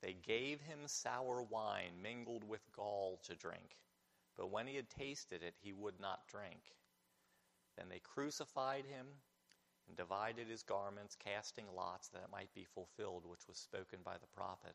they 0.00 0.16
gave 0.26 0.60
him 0.60 0.80
sour 0.86 1.42
wine 1.42 1.92
mingled 2.02 2.44
with 2.48 2.60
gall 2.74 3.20
to 3.24 3.34
drink. 3.34 3.76
But 4.36 4.50
when 4.50 4.66
he 4.66 4.76
had 4.76 4.90
tasted 4.90 5.42
it, 5.42 5.54
he 5.62 5.72
would 5.72 6.00
not 6.00 6.26
drink. 6.28 6.60
Then 7.76 7.88
they 7.88 8.00
crucified 8.00 8.84
him 8.86 9.06
and 9.88 9.96
divided 9.96 10.48
his 10.48 10.62
garments, 10.62 11.16
casting 11.22 11.66
lots 11.74 12.08
that 12.08 12.22
it 12.22 12.32
might 12.32 12.52
be 12.54 12.64
fulfilled, 12.64 13.24
which 13.26 13.46
was 13.48 13.58
spoken 13.58 13.98
by 14.04 14.14
the 14.14 14.34
prophet. 14.34 14.74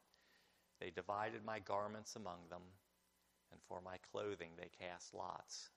They 0.79 0.91
divided 0.91 1.43
my 1.45 1.59
garments 1.59 2.15
among 2.15 2.39
them, 2.49 2.61
and 3.51 3.59
for 3.67 3.81
my 3.81 3.97
clothing 4.11 4.51
they 4.57 4.69
cast 4.85 5.13
lots. 5.13 5.69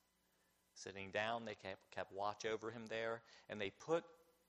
Sitting 0.74 1.10
down, 1.10 1.44
they 1.44 1.54
kept, 1.54 1.90
kept 1.90 2.12
watch 2.12 2.44
over 2.44 2.70
him 2.70 2.86
there, 2.86 3.22
and 3.48 3.60
they 3.60 3.70
put 3.70 4.04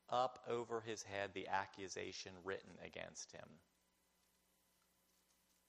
up 0.09 0.39
over 0.49 0.81
his 0.81 1.03
head 1.03 1.31
the 1.33 1.47
accusation 1.47 2.31
written 2.43 2.71
against 2.85 3.31
him. 3.31 3.47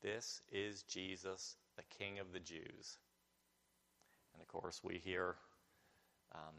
This 0.02 0.42
is 0.52 0.82
Jesus, 0.82 1.56
the 1.76 1.82
King 1.98 2.18
of 2.18 2.32
the 2.32 2.40
Jews. 2.40 2.98
And 4.34 4.42
of 4.42 4.48
course, 4.48 4.80
we 4.84 4.98
hear 4.98 5.36
um, 6.34 6.54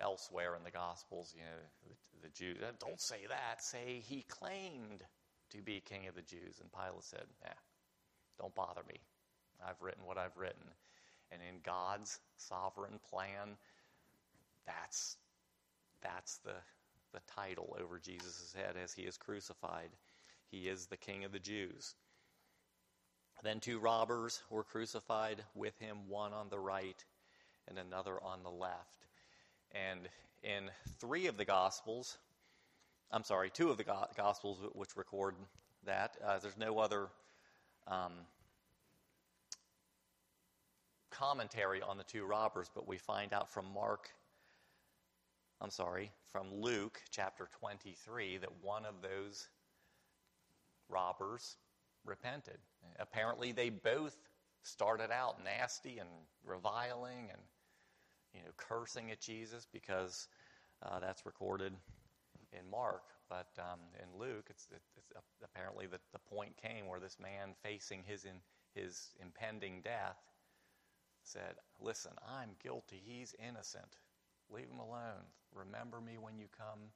elsewhere 0.00 0.54
in 0.56 0.64
the 0.64 0.70
Gospels, 0.70 1.34
you 1.36 1.42
know, 1.42 1.90
the, 2.22 2.28
the 2.28 2.34
Jews, 2.34 2.58
don't 2.78 3.00
say 3.00 3.26
that, 3.28 3.62
say 3.62 4.02
he 4.06 4.24
claimed 4.28 5.02
to 5.50 5.62
be 5.62 5.80
King 5.80 6.08
of 6.08 6.14
the 6.14 6.22
Jews. 6.22 6.60
And 6.60 6.70
Pilate 6.72 7.04
said, 7.04 7.24
eh, 7.44 7.52
don't 8.38 8.54
bother 8.54 8.82
me. 8.88 9.00
I've 9.66 9.80
written 9.80 10.04
what 10.06 10.18
I've 10.18 10.36
written. 10.36 10.62
And 11.32 11.40
in 11.42 11.60
God's 11.64 12.20
sovereign 12.36 13.00
plan, 13.10 13.56
that's 14.66 15.16
that's 16.02 16.38
the, 16.38 16.54
the 17.12 17.20
title 17.34 17.76
over 17.80 17.98
Jesus' 17.98 18.54
head 18.56 18.76
as 18.82 18.92
he 18.92 19.02
is 19.02 19.16
crucified. 19.16 19.90
He 20.50 20.68
is 20.68 20.86
the 20.86 20.96
King 20.96 21.24
of 21.24 21.32
the 21.32 21.40
Jews. 21.40 21.94
Then 23.42 23.60
two 23.60 23.78
robbers 23.78 24.42
were 24.50 24.64
crucified 24.64 25.42
with 25.54 25.78
him, 25.78 26.08
one 26.08 26.32
on 26.32 26.48
the 26.50 26.58
right 26.58 27.04
and 27.68 27.78
another 27.78 28.22
on 28.22 28.42
the 28.42 28.50
left. 28.50 29.06
And 29.72 30.08
in 30.42 30.70
three 30.98 31.26
of 31.26 31.36
the 31.36 31.44
Gospels, 31.44 32.18
I'm 33.10 33.24
sorry, 33.24 33.50
two 33.50 33.70
of 33.70 33.76
the 33.76 33.84
Gospels 34.16 34.58
which 34.72 34.96
record 34.96 35.34
that, 35.84 36.16
uh, 36.24 36.38
there's 36.38 36.56
no 36.56 36.78
other 36.78 37.08
um, 37.86 38.12
commentary 41.10 41.82
on 41.82 41.96
the 41.98 42.04
two 42.04 42.24
robbers, 42.24 42.70
but 42.74 42.86
we 42.86 42.98
find 42.98 43.32
out 43.32 43.50
from 43.50 43.66
Mark 43.72 44.10
I'm 45.60 45.70
sorry, 45.70 46.12
from 46.30 46.54
Luke 46.54 47.02
chapter 47.10 47.48
23 47.58 48.38
that 48.38 48.50
one 48.62 48.84
of 48.84 49.02
those 49.02 49.48
robbers 50.88 51.56
repented. 52.04 52.58
Apparently, 53.00 53.50
they 53.50 53.68
both 53.68 54.16
started 54.62 55.10
out 55.10 55.42
nasty 55.44 55.98
and 55.98 56.08
reviling 56.44 57.28
and 57.32 57.40
you 58.34 58.40
know 58.40 58.50
cursing 58.56 59.10
at 59.10 59.20
Jesus 59.20 59.66
because 59.72 60.28
uh, 60.82 60.98
that's 61.00 61.26
recorded 61.26 61.72
in 62.52 62.70
Mark. 62.70 63.02
But 63.28 63.48
um, 63.58 63.80
in 64.02 64.18
Luke, 64.18 64.46
it's, 64.48 64.68
it's 64.74 64.88
apparently 65.44 65.86
the, 65.86 65.98
the 66.12 66.34
point 66.34 66.56
came 66.56 66.86
where 66.86 67.00
this 67.00 67.18
man 67.20 67.50
facing 67.62 68.02
his 68.06 68.24
in, 68.24 68.40
his 68.74 69.10
impending 69.20 69.82
death 69.82 70.16
said, 71.22 71.56
"Listen, 71.80 72.12
I'm 72.26 72.50
guilty. 72.62 73.02
He's 73.04 73.34
innocent. 73.46 73.96
Leave 74.50 74.68
him 74.70 74.80
alone. 74.80 75.28
Remember 75.54 76.00
me 76.00 76.16
when 76.18 76.38
you 76.38 76.46
come 76.56 76.90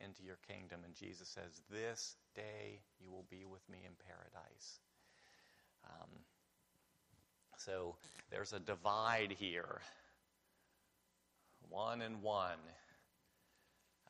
into 0.00 0.22
your 0.22 0.38
kingdom. 0.48 0.80
And 0.84 0.94
Jesus 0.94 1.28
says, 1.28 1.62
This 1.70 2.16
day 2.34 2.80
you 3.00 3.10
will 3.10 3.26
be 3.30 3.44
with 3.44 3.68
me 3.68 3.78
in 3.84 3.92
paradise. 4.06 4.80
Um, 5.84 6.08
so 7.56 7.96
there's 8.30 8.52
a 8.52 8.60
divide 8.60 9.34
here. 9.38 9.80
One 11.74 12.02
and 12.02 12.22
one. 12.22 12.62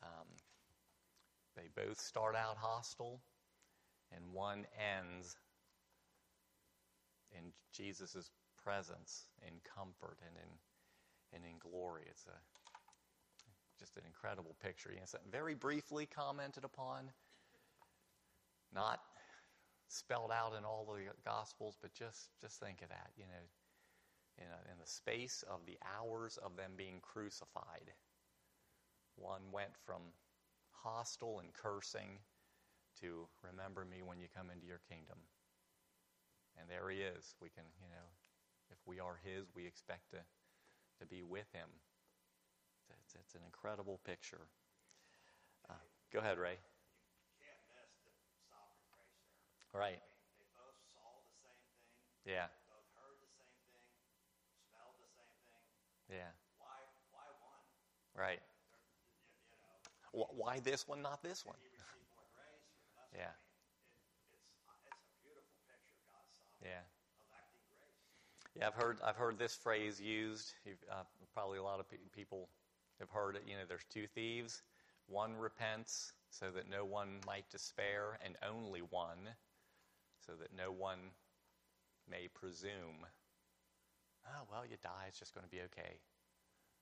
Um, 0.03 0.27
they 1.55 1.67
both 1.75 1.99
start 1.99 2.35
out 2.35 2.57
hostile, 2.57 3.21
and 4.15 4.23
one 4.31 4.67
ends 4.77 5.35
in 7.31 7.45
Jesus' 7.73 8.29
presence, 8.63 9.25
in 9.41 9.53
comfort, 9.75 10.17
and 10.27 10.35
in, 10.37 11.37
and 11.37 11.43
in 11.43 11.57
glory. 11.57 12.03
It's 12.07 12.27
a 12.27 12.37
just 13.79 13.97
an 13.97 14.03
incredible 14.05 14.55
picture. 14.61 14.91
You 14.93 14.99
know, 14.99 15.19
very 15.31 15.55
briefly 15.55 16.05
commented 16.05 16.65
upon, 16.65 17.09
not 18.75 18.99
spelled 19.87 20.29
out 20.31 20.53
in 20.55 20.63
all 20.65 20.85
the 20.85 21.01
Gospels, 21.27 21.77
but 21.81 21.95
just, 21.95 22.29
just 22.39 22.59
think 22.59 22.83
of 22.83 22.89
that. 22.89 23.09
You 23.17 23.23
know, 23.23 23.41
in, 24.37 24.47
a, 24.47 24.59
in 24.71 24.77
the 24.79 24.87
space 24.87 25.43
of 25.49 25.65
the 25.65 25.77
hours 25.83 26.37
of 26.43 26.55
them 26.55 26.71
being 26.77 26.99
crucified, 27.01 27.93
one 29.15 29.51
went 29.51 29.75
from 29.85 30.01
hostile 30.71 31.39
and 31.39 31.53
cursing 31.53 32.19
to 33.01 33.27
remember 33.43 33.85
me 33.85 34.01
when 34.03 34.19
you 34.19 34.27
come 34.35 34.49
into 34.49 34.65
your 34.65 34.81
kingdom. 34.89 35.17
And 36.59 36.69
there 36.69 36.89
he 36.89 36.99
is. 36.99 37.35
We 37.41 37.49
can, 37.49 37.65
you 37.81 37.89
know, 37.89 38.07
if 38.71 38.77
we 38.85 38.99
are 38.99 39.19
his, 39.23 39.47
we 39.55 39.65
expect 39.65 40.11
to, 40.11 40.19
to 40.99 41.05
be 41.05 41.23
with 41.23 41.51
him 41.51 41.67
it's, 42.89 43.15
it's 43.15 43.35
an 43.35 43.41
incredible 43.45 43.99
picture. 44.05 44.49
Uh, 45.69 45.81
go 46.13 46.19
ahead, 46.19 46.37
Ray. 46.37 46.57
You 46.57 47.33
can't 47.41 47.61
miss 47.73 47.93
the 48.05 48.13
sovereign 48.49 48.85
grace 48.93 49.21
there. 49.73 49.81
Right. 49.81 50.01
They 50.37 50.49
both 50.53 50.77
saw 50.93 51.05
the 51.21 51.33
same 51.41 51.61
thing. 52.25 52.33
Yeah. 52.33 52.49
Both 52.69 52.89
heard 52.93 53.17
the 53.21 53.31
same 53.37 53.57
thing. 53.73 53.85
Smelled 54.69 54.97
the 55.01 55.09
same 55.17 55.37
thing. 55.49 55.65
Yeah. 56.09 56.31
Why? 56.57 56.79
Why 57.11 57.27
one? 57.41 57.63
Right. 58.15 58.41
You, 58.41 59.57
Wh- 60.13 60.33
Why 60.37 60.59
this 60.59 60.87
one, 60.87 61.01
not 61.01 61.21
this 61.23 61.45
one? 61.45 61.57
He 61.59 61.67
received 61.69 62.07
more 62.15 62.29
Yeah. 63.13 63.31
I 63.31 63.33
mean. 63.33 63.35
It, 64.31 64.33
it's, 64.33 64.49
uh, 64.51 64.93
it's 64.93 65.09
a 65.11 65.17
beautiful 65.23 65.57
picture 65.67 65.95
of 65.95 66.03
God's 66.05 66.31
sovereignty, 66.35 66.63
Yeah. 66.63 66.83
electing 67.29 67.63
grace. 67.69 68.05
Yeah, 68.55 68.67
I've 68.67 68.75
heard 68.75 68.97
I've 69.03 69.17
heard 69.17 69.37
this 69.37 69.55
phrase 69.55 69.99
used. 70.01 70.53
You've, 70.65 70.83
uh, 70.91 71.03
probably 71.33 71.57
a 71.59 71.63
lot 71.63 71.79
of 71.79 71.89
pe- 71.89 71.97
people 72.13 72.49
have 72.99 73.09
heard 73.09 73.35
it. 73.35 73.43
You 73.47 73.55
know, 73.57 73.65
there's 73.67 73.85
two 73.89 74.07
thieves. 74.07 74.61
One 75.07 75.35
repents 75.35 76.13
so 76.29 76.51
that 76.51 76.69
no 76.69 76.85
one 76.85 77.21
might 77.27 77.49
despair, 77.49 78.17
and 78.23 78.37
only 78.43 78.81
one 78.81 79.35
so 80.25 80.33
that 80.39 80.53
no 80.55 80.71
one 80.71 80.99
may 82.09 82.27
presume. 82.27 83.05
Oh 84.27 84.43
well, 84.51 84.65
you 84.65 84.77
die. 84.81 85.05
It's 85.07 85.19
just 85.19 85.33
going 85.33 85.45
to 85.45 85.51
be 85.51 85.61
okay. 85.71 85.99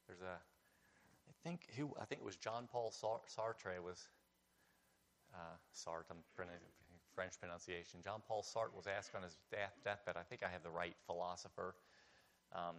There's 0.08 0.22
a, 0.22 0.36
I 0.36 1.34
think 1.44 1.68
who 1.78 1.94
I 2.00 2.06
think 2.06 2.22
it 2.22 2.26
was 2.26 2.36
John 2.36 2.68
Paul 2.72 2.92
Sartre 2.92 3.80
was. 3.84 4.08
Uh, 5.34 5.58
Sartre, 5.74 6.12
I'm 6.12 6.22
French 7.16 7.34
pronunciation. 7.40 8.02
John 8.04 8.22
Paul 8.28 8.44
Sartre 8.44 8.76
was 8.76 8.88
asked 8.88 9.16
on 9.16 9.24
his 9.24 9.36
death, 9.52 9.74
deathbed. 9.84 10.16
I 10.18 10.24
think 10.24 10.44
I 10.44 10.50
have 10.50 10.64
the 10.64 10.70
right 10.70 10.96
philosopher. 11.06 11.76
Um, 12.54 12.76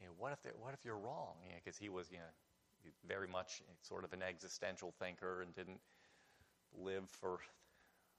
you 0.00 0.06
know, 0.06 0.12
what 0.18 0.32
if 0.32 0.38
what 0.60 0.74
if 0.74 0.84
you're 0.84 0.98
wrong? 0.98 1.34
Because 1.62 1.78
he 1.78 1.88
was, 1.88 2.10
you 2.10 2.18
know, 2.18 2.90
very 3.06 3.28
much 3.28 3.62
sort 3.82 4.04
of 4.04 4.12
an 4.12 4.22
existential 4.22 4.92
thinker 4.98 5.42
and 5.42 5.54
didn't 5.54 5.80
live 6.76 7.08
for 7.08 7.38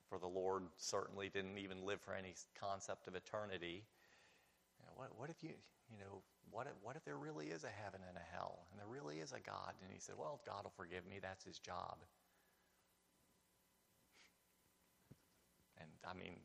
for 0.10 0.20
the 0.20 0.28
Lord. 0.28 0.64
Certainly 0.78 1.30
didn't 1.30 1.58
even 1.58 1.86
live 1.86 2.02
for 2.02 2.14
any 2.14 2.34
concept 2.60 3.08
of 3.08 3.16
eternity. 3.16 3.84
What 5.02 5.18
what 5.18 5.34
if 5.34 5.42
you 5.42 5.58
you 5.90 5.98
know 5.98 6.22
what 6.54 6.70
if, 6.70 6.78
what 6.86 6.94
if 6.94 7.02
there 7.02 7.18
really 7.18 7.50
is 7.50 7.66
a 7.66 7.74
heaven 7.74 8.06
and 8.06 8.14
a 8.14 8.28
hell 8.38 8.70
and 8.70 8.78
there 8.78 8.86
really 8.86 9.18
is 9.18 9.34
a 9.34 9.42
God? 9.42 9.74
And 9.82 9.90
he 9.90 9.98
said, 9.98 10.14
well, 10.14 10.46
God 10.46 10.62
will 10.62 10.76
forgive 10.78 11.10
me. 11.10 11.18
That's 11.18 11.42
His 11.42 11.58
job. 11.58 11.98
And 15.80 15.90
I 16.06 16.14
mean, 16.14 16.38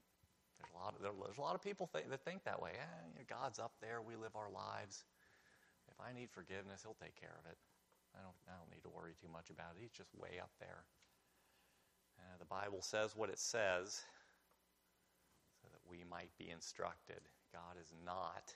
there's 0.56 0.72
a 0.72 0.78
lot 0.78 0.96
of, 0.96 1.04
there's 1.04 1.36
a 1.36 1.44
lot 1.44 1.52
of 1.52 1.60
people 1.60 1.84
think, 1.84 2.08
that 2.08 2.25
think 2.25 2.48
that 2.48 2.62
way. 2.62 2.72
Eh, 2.72 2.96
you 3.12 3.20
know, 3.20 3.28
God's 3.28 3.58
up 3.58 3.76
there. 3.82 4.00
We 4.00 4.16
live 4.16 4.32
our 4.32 4.48
lives. 4.48 5.04
If 5.90 6.00
I 6.00 6.16
need 6.16 6.30
forgiveness, 6.30 6.80
He'll 6.80 6.96
take 6.96 7.18
care 7.18 7.36
of 7.36 7.44
it. 7.50 7.58
I 8.16 8.25
don't, 8.25 8.38
I 8.48 8.56
don't 8.56 8.72
need 8.72 8.86
to 8.88 8.92
worry 8.94 9.12
too 9.20 9.28
much 9.28 9.50
about 9.50 9.76
it. 9.76 9.84
He's 9.84 9.92
just 9.92 10.14
way 10.16 10.40
up 10.40 10.54
there. 10.62 10.88
Uh, 12.16 12.40
the 12.40 12.48
Bible 12.48 12.80
says 12.80 13.12
what 13.12 13.28
it 13.28 13.42
says 13.42 14.06
so 15.60 15.68
that 15.68 15.84
we 15.84 16.06
might 16.08 16.32
be 16.38 16.48
instructed. 16.48 17.20
God 17.56 17.80
is 17.80 17.90
not 18.04 18.52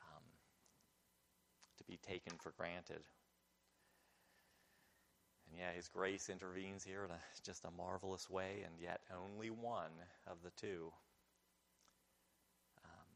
um, 0.00 0.22
to 1.78 1.84
be 1.84 1.96
taken 1.96 2.38
for 2.38 2.52
granted. 2.56 3.02
And 5.48 5.58
yeah, 5.58 5.72
His 5.74 5.88
grace 5.88 6.28
intervenes 6.30 6.84
here 6.84 7.04
in 7.04 7.10
a, 7.10 7.18
just 7.44 7.64
a 7.64 7.70
marvelous 7.76 8.30
way, 8.30 8.62
and 8.64 8.74
yet 8.80 9.00
only 9.12 9.50
one 9.50 9.90
of 10.28 10.36
the 10.44 10.50
two. 10.50 10.92
Um, 12.84 13.10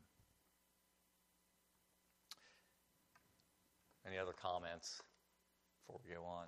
any 4.08 4.18
other 4.18 4.32
comments 4.32 5.00
before 5.86 6.00
we 6.04 6.12
go 6.12 6.24
on? 6.24 6.46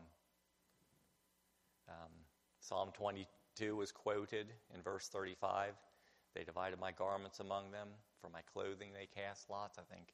Um, 1.88 2.10
Psalm 2.58 2.90
22 2.92 3.82
is 3.82 3.92
quoted 3.92 4.48
in 4.74 4.82
verse 4.82 5.06
35. 5.06 5.74
They 6.36 6.44
divided 6.44 6.78
my 6.78 6.92
garments 6.92 7.40
among 7.40 7.72
them. 7.72 7.88
For 8.20 8.28
my 8.28 8.42
clothing 8.52 8.92
they 8.92 9.08
cast 9.08 9.48
lots. 9.48 9.78
I 9.78 9.88
think, 9.88 10.12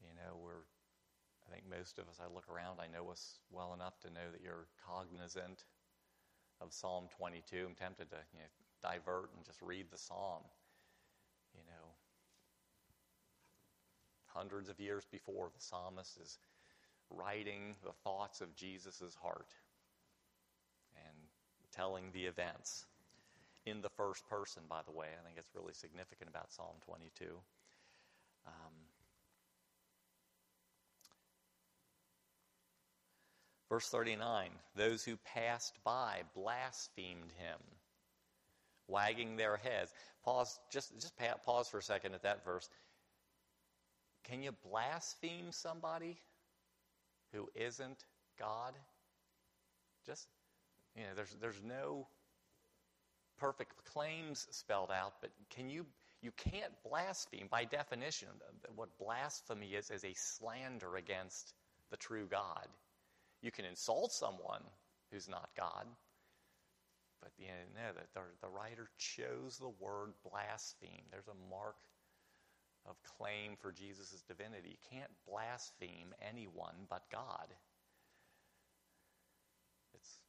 you 0.00 0.08
know, 0.16 0.40
we're 0.42 0.64
I 1.48 1.52
think 1.52 1.64
most 1.68 1.98
of 1.98 2.08
us, 2.08 2.20
I 2.20 2.32
look 2.32 2.44
around, 2.48 2.78
I 2.80 2.92
know 2.92 3.10
us 3.10 3.40
well 3.50 3.72
enough 3.72 3.98
to 4.00 4.08
know 4.08 4.28
that 4.32 4.42
you're 4.42 4.66
cognizant 4.84 5.64
of 6.60 6.72
Psalm 6.72 7.08
22. 7.16 7.64
I'm 7.66 7.74
tempted 7.74 8.10
to 8.10 8.16
you 8.34 8.40
know, 8.40 8.52
divert 8.82 9.30
and 9.34 9.44
just 9.44 9.62
read 9.62 9.86
the 9.90 9.96
psalm. 9.96 10.42
You 11.54 11.64
know, 11.66 11.88
hundreds 14.26 14.68
of 14.68 14.78
years 14.78 15.06
before, 15.10 15.48
the 15.54 15.62
psalmist 15.62 16.18
is 16.22 16.38
writing 17.10 17.74
the 17.82 17.92
thoughts 18.04 18.42
of 18.42 18.54
Jesus' 18.54 19.16
heart 19.22 19.54
and 20.96 21.16
telling 21.72 22.10
the 22.12 22.26
events 22.26 22.84
in 23.68 23.82
the 23.82 23.88
first 23.90 24.26
person, 24.28 24.62
by 24.68 24.80
the 24.86 24.92
way. 24.92 25.06
I 25.18 25.24
think 25.24 25.38
it's 25.38 25.54
really 25.54 25.74
significant 25.74 26.28
about 26.28 26.52
Psalm 26.52 26.76
22. 26.84 27.26
Um, 28.46 28.72
Verse 33.68 33.88
39 33.88 34.50
Those 34.76 35.04
who 35.04 35.16
passed 35.18 35.74
by 35.84 36.22
blasphemed 36.34 37.32
him, 37.36 37.58
wagging 38.86 39.36
their 39.36 39.56
heads. 39.56 39.92
Pause, 40.24 40.58
just, 40.72 40.92
just 41.00 41.14
pause 41.44 41.68
for 41.68 41.78
a 41.78 41.82
second 41.82 42.14
at 42.14 42.22
that 42.22 42.44
verse. 42.44 42.68
Can 44.24 44.42
you 44.42 44.52
blaspheme 44.70 45.52
somebody 45.52 46.18
who 47.32 47.48
isn't 47.54 48.04
God? 48.38 48.74
Just, 50.06 50.28
you 50.96 51.02
know, 51.02 51.10
there's, 51.14 51.36
there's 51.40 51.62
no 51.62 52.06
perfect 53.38 53.84
claims 53.84 54.46
spelled 54.50 54.90
out, 54.90 55.14
but 55.20 55.30
can 55.50 55.70
you, 55.70 55.86
you 56.22 56.32
can't 56.36 56.72
blaspheme 56.88 57.48
by 57.50 57.64
definition. 57.64 58.28
What 58.74 58.88
blasphemy 58.98 59.74
is, 59.74 59.90
is 59.90 60.04
a 60.04 60.14
slander 60.14 60.96
against 60.96 61.54
the 61.90 61.96
true 61.96 62.26
God. 62.30 62.66
You 63.42 63.50
can 63.50 63.64
insult 63.64 64.12
someone 64.12 64.62
who's 65.12 65.28
not 65.28 65.48
God, 65.56 65.86
but 67.20 67.30
you 67.38 67.46
know, 67.46 67.92
the, 67.94 68.20
the, 68.20 68.26
the 68.42 68.48
writer 68.48 68.88
chose 68.98 69.58
the 69.58 69.72
word 69.80 70.12
blaspheme. 70.28 71.06
There's 71.10 71.28
a 71.28 71.50
mark 71.50 71.76
of 72.86 72.96
claim 73.02 73.56
for 73.60 73.72
Jesus' 73.72 74.22
divinity. 74.26 74.70
You 74.70 74.98
can't 74.98 75.10
blaspheme 75.28 76.14
anyone 76.26 76.74
but 76.88 77.02
God. 77.10 77.48
It's 79.94 80.20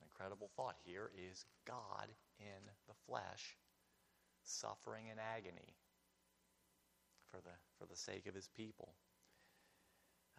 an 0.00 0.08
incredible 0.22 0.50
thought. 0.56 0.76
Here 0.84 1.10
is 1.30 1.44
God 1.66 2.06
in 2.38 2.46
the 2.86 2.94
flesh, 3.06 3.56
suffering 4.44 5.06
in 5.08 5.18
agony 5.18 5.74
for 7.30 7.38
the, 7.38 7.50
for 7.78 7.86
the 7.86 7.96
sake 7.96 8.26
of 8.26 8.34
his 8.34 8.48
people. 8.56 8.90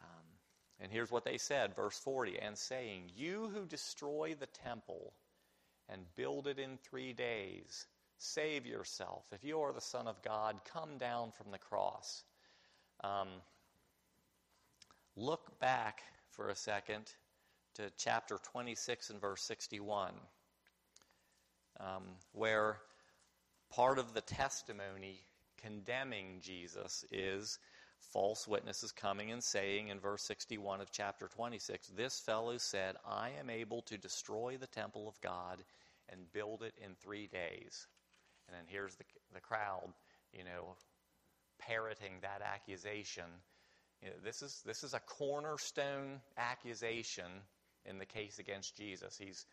Um, 0.02 0.26
and 0.80 0.92
here's 0.92 1.12
what 1.12 1.26
they 1.26 1.38
said, 1.38 1.76
verse 1.76 1.98
40 2.00 2.40
and 2.40 2.58
saying, 2.58 3.12
You 3.16 3.52
who 3.54 3.66
destroy 3.66 4.36
the 4.40 4.48
temple 4.48 5.14
and 5.90 6.02
build 6.16 6.48
it 6.48 6.60
in 6.60 6.78
three 6.78 7.12
days, 7.12 7.88
save 8.18 8.66
yourself. 8.66 9.26
If 9.34 9.44
you 9.44 9.60
are 9.60 9.74
the 9.74 9.82
Son 9.82 10.08
of 10.08 10.22
God, 10.22 10.62
come 10.72 10.98
down 10.98 11.32
from 11.32 11.52
the 11.52 11.58
cross. 11.58 12.24
Um, 13.04 13.28
look 15.18 15.60
back 15.60 16.04
for 16.32 16.48
a 16.48 16.56
second 16.56 17.12
to 17.76 17.92
chapter 17.98 18.38
26 18.52 19.10
and 19.10 19.22
verse 19.22 19.44
61, 19.44 20.12
um, 21.80 22.04
where 22.34 22.78
part 23.72 24.00
of 24.00 24.14
the 24.14 24.22
testimony 24.22 25.20
condemning 25.62 26.40
Jesus 26.42 27.06
is 27.12 27.58
false 28.12 28.48
witnesses 28.48 28.92
coming 28.92 29.32
and 29.32 29.44
saying 29.44 29.88
in 29.88 30.00
verse 30.00 30.24
61 30.24 30.82
of 30.82 30.92
chapter 30.92 31.30
26 31.30 31.88
this 31.96 32.20
fellow 32.20 32.58
said 32.58 32.96
i 33.08 33.30
am 33.40 33.50
able 33.50 33.82
to 33.82 33.98
destroy 33.98 34.58
the 34.60 34.68
temple 34.68 35.08
of 35.08 35.20
god 35.22 35.64
and 36.10 36.32
build 36.34 36.64
it 36.64 36.74
in 36.84 36.96
three 36.96 37.28
days 37.28 37.88
and 38.46 38.56
then 38.56 38.66
here's 38.68 38.94
the, 38.96 39.06
the 39.34 39.40
crowd 39.40 39.88
you 40.34 40.44
know 40.44 40.76
parroting 41.68 42.14
that 42.22 42.42
accusation. 42.42 43.26
You 44.02 44.10
know, 44.10 44.16
this 44.24 44.42
is 44.42 44.62
this 44.66 44.84
is 44.84 44.94
a 44.94 45.00
cornerstone 45.00 46.20
accusation 46.38 47.32
in 47.86 47.98
the 47.98 48.06
case 48.06 48.40
against 48.40 48.76
jesus 48.76 49.18
he's 49.18 49.46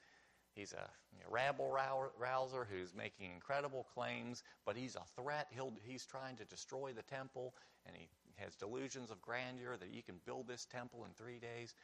He's 0.54 0.72
a 0.72 0.88
rabble 1.28 1.70
rouser 2.18 2.66
who's 2.70 2.94
making 2.94 3.30
incredible 3.32 3.86
claims, 3.94 4.42
but 4.66 4.76
he's 4.76 4.96
a 4.96 5.04
threat. 5.20 5.46
He'll, 5.50 5.72
he's 5.84 6.04
trying 6.04 6.36
to 6.36 6.44
destroy 6.44 6.92
the 6.92 7.02
temple, 7.02 7.54
and 7.86 7.94
he 7.96 8.08
has 8.36 8.56
delusions 8.56 9.10
of 9.10 9.22
grandeur 9.22 9.76
that 9.76 9.88
he 9.90 10.02
can 10.02 10.16
build 10.26 10.48
this 10.48 10.66
temple 10.66 11.04
in 11.04 11.12
three 11.12 11.38
days. 11.38 11.74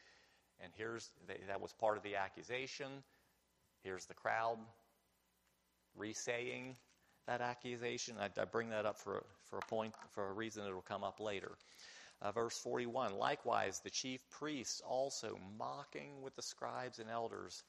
And 0.60 0.72
here's 0.76 1.10
that 1.48 1.60
was 1.60 1.72
part 1.72 1.96
of 1.96 2.02
the 2.02 2.16
accusation. 2.16 3.04
Here's 3.82 4.06
the 4.06 4.14
crowd 4.14 4.58
resaying 5.98 6.74
that 7.26 7.40
accusation. 7.40 8.16
I, 8.18 8.30
I 8.40 8.44
bring 8.46 8.70
that 8.70 8.86
up 8.86 8.98
for 8.98 9.24
for 9.50 9.58
a 9.58 9.66
point 9.66 9.94
for 10.10 10.28
a 10.28 10.32
reason 10.32 10.64
will 10.74 10.82
come 10.82 11.04
up 11.04 11.20
later. 11.20 11.52
Uh, 12.22 12.32
verse 12.32 12.58
41 12.58 13.18
Likewise, 13.18 13.80
the 13.80 13.90
chief 13.90 14.20
priests 14.30 14.80
also 14.80 15.38
mocking 15.58 16.22
with 16.22 16.34
the 16.34 16.42
scribes 16.42 16.98
and 16.98 17.10
elders 17.10 17.62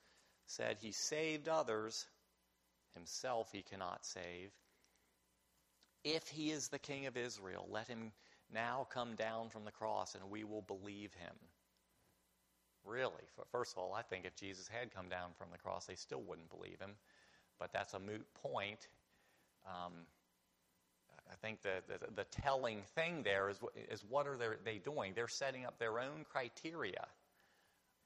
said 0.46 0.78
he 0.78 0.92
saved 0.92 1.50
others, 1.50 2.06
himself 2.94 3.50
he 3.52 3.62
cannot 3.62 4.06
save. 4.06 4.52
If 6.04 6.28
he 6.30 6.52
is 6.52 6.70
the 6.70 6.80
king 6.80 7.06
of 7.06 7.18
Israel, 7.18 7.68
let 7.70 7.88
him 7.88 8.14
now 8.54 8.88
come 8.94 9.16
down 9.16 9.50
from 9.50 9.66
the 9.66 9.72
cross 9.72 10.16
and 10.16 10.30
we 10.30 10.46
will 10.46 10.62
believe 10.62 11.14
him. 11.16 11.36
Really. 12.86 13.12
First 13.52 13.74
of 13.74 13.80
all, 13.80 13.94
I 13.94 14.02
think 14.02 14.26
if 14.26 14.36
Jesus 14.38 14.70
had 14.70 14.96
come 14.96 15.10
down 15.10 15.32
from 15.38 15.48
the 15.52 15.58
cross, 15.58 15.86
they 15.86 15.96
still 15.96 16.22
wouldn't 16.22 16.50
believe 16.50 16.80
him. 16.80 16.96
But 17.60 17.74
that's 17.74 17.94
a 17.94 18.00
moot 18.00 18.26
point. 18.36 18.88
Um, 19.66 19.94
I 21.32 21.36
think 21.42 21.62
the, 21.62 21.82
the, 21.88 22.14
the, 22.16 22.24
telling 22.26 22.82
thing 22.96 23.24
there 23.24 23.50
is, 23.50 23.58
is 23.90 24.04
what 24.08 24.28
are 24.28 24.38
they 24.64 24.78
doing? 24.78 25.14
They're 25.16 25.28
setting 25.28 25.66
up 25.66 25.78
their 25.80 26.00
own 26.00 26.26
criteria. 26.30 27.06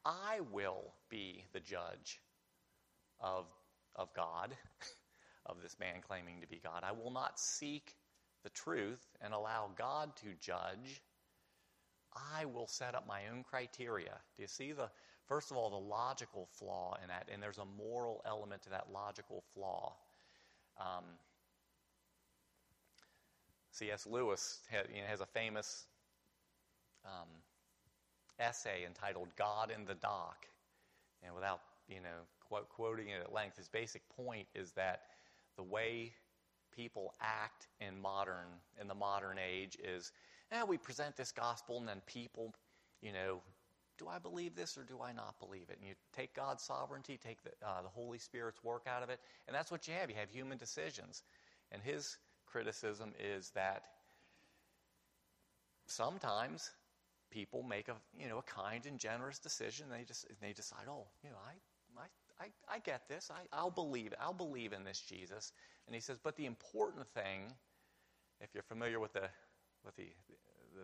I 0.05 0.39
will 0.51 0.93
be 1.09 1.45
the 1.53 1.59
judge 1.59 2.19
of, 3.19 3.45
of 3.95 4.13
God, 4.13 4.55
of 5.45 5.61
this 5.61 5.77
man 5.79 6.01
claiming 6.05 6.41
to 6.41 6.47
be 6.47 6.59
God. 6.63 6.83
I 6.83 6.91
will 6.91 7.11
not 7.11 7.39
seek 7.39 7.95
the 8.43 8.49
truth 8.49 9.05
and 9.21 9.33
allow 9.33 9.69
God 9.77 10.15
to 10.17 10.27
judge. 10.39 11.01
I 12.33 12.45
will 12.45 12.67
set 12.67 12.95
up 12.95 13.07
my 13.07 13.21
own 13.31 13.43
criteria. 13.43 14.17
Do 14.35 14.41
you 14.41 14.47
see 14.47 14.71
the, 14.71 14.89
first 15.27 15.51
of 15.51 15.57
all, 15.57 15.69
the 15.69 15.75
logical 15.75 16.47
flaw 16.51 16.97
in 17.01 17.07
that? 17.09 17.29
And 17.31 17.41
there's 17.41 17.59
a 17.59 17.65
moral 17.65 18.21
element 18.25 18.63
to 18.63 18.69
that 18.71 18.87
logical 18.91 19.43
flaw. 19.53 19.93
Um, 20.79 21.05
C.S. 23.71 24.05
Lewis 24.05 24.59
had, 24.69 24.87
you 24.93 25.01
know, 25.01 25.07
has 25.07 25.21
a 25.21 25.25
famous 25.25 25.85
um, 27.05 27.27
essay 28.39 28.85
entitled 28.85 29.29
God 29.37 29.71
in 29.75 29.85
the 29.85 29.95
Dock. 29.95 30.45
And 31.23 31.33
without, 31.33 31.61
you 31.87 32.01
know, 32.01 32.59
quoting 32.69 33.09
it 33.09 33.21
at 33.21 33.33
length, 33.33 33.57
his 33.57 33.69
basic 33.69 34.01
point 34.15 34.47
is 34.55 34.71
that 34.73 35.01
the 35.55 35.63
way 35.63 36.11
people 36.75 37.13
act 37.21 37.67
in 37.79 37.99
modern 38.01 38.47
in 38.79 38.87
the 38.87 38.95
modern 38.95 39.37
age 39.37 39.77
is 39.83 40.11
eh, 40.51 40.63
we 40.63 40.77
present 40.77 41.15
this 41.17 41.31
gospel 41.31 41.77
and 41.77 41.87
then 41.87 42.01
people 42.05 42.53
you 43.01 43.11
know 43.11 43.41
do 43.97 44.07
i 44.07 44.17
believe 44.17 44.55
this 44.55 44.77
or 44.77 44.83
do 44.83 44.99
i 45.03 45.11
not 45.11 45.37
believe 45.39 45.69
it 45.69 45.77
and 45.79 45.87
you 45.87 45.93
take 46.15 46.33
god's 46.33 46.63
sovereignty 46.63 47.19
take 47.21 47.43
the, 47.43 47.51
uh, 47.65 47.81
the 47.81 47.89
holy 47.89 48.17
spirit's 48.17 48.63
work 48.63 48.83
out 48.87 49.03
of 49.03 49.09
it 49.09 49.19
and 49.47 49.55
that's 49.55 49.69
what 49.69 49.87
you 49.87 49.93
have 49.93 50.09
you 50.09 50.15
have 50.15 50.29
human 50.29 50.57
decisions 50.57 51.23
and 51.71 51.81
his 51.81 52.17
criticism 52.51 53.13
is 53.19 53.51
that 53.51 53.83
sometimes 55.85 56.71
people 57.29 57.63
make 57.63 57.87
a 57.87 57.95
you 58.19 58.27
know 58.27 58.39
a 58.39 58.43
kind 58.43 58.85
and 58.85 58.99
generous 58.99 59.39
decision 59.39 59.87
they 59.89 60.03
just 60.03 60.25
they 60.41 60.53
decide 60.53 60.83
oh 60.89 61.05
you 61.23 61.29
know 61.29 61.37
i 61.47 61.53
I, 61.97 62.45
I 62.45 62.75
I 62.75 62.79
get 62.79 63.07
this. 63.07 63.29
I, 63.31 63.41
I'll 63.55 63.71
believe. 63.71 64.13
I'll 64.19 64.33
believe 64.33 64.73
in 64.73 64.83
this 64.83 64.99
Jesus. 64.99 65.51
And 65.87 65.95
he 65.95 66.01
says, 66.01 66.17
but 66.23 66.35
the 66.35 66.45
important 66.45 67.07
thing, 67.09 67.51
if 68.39 68.49
you're 68.53 68.63
familiar 68.63 68.99
with 68.99 69.13
the 69.13 69.29
with 69.83 69.95
the 69.95 70.07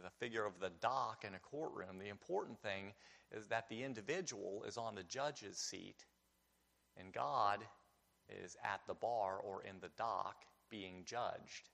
the 0.03 0.09
figure 0.19 0.45
of 0.45 0.59
the 0.59 0.71
dock 0.81 1.23
in 1.25 1.33
a 1.33 1.39
courtroom, 1.39 1.97
the 1.97 2.09
important 2.09 2.59
thing 2.59 2.93
is 3.31 3.47
that 3.47 3.69
the 3.69 3.83
individual 3.83 4.63
is 4.67 4.77
on 4.77 4.95
the 4.95 5.03
judge's 5.03 5.57
seat, 5.57 6.05
and 6.97 7.13
God 7.13 7.59
is 8.29 8.57
at 8.63 8.81
the 8.87 8.93
bar 8.93 9.37
or 9.37 9.63
in 9.63 9.75
the 9.81 9.89
dock 9.97 10.43
being 10.69 11.03
judged. 11.05 11.69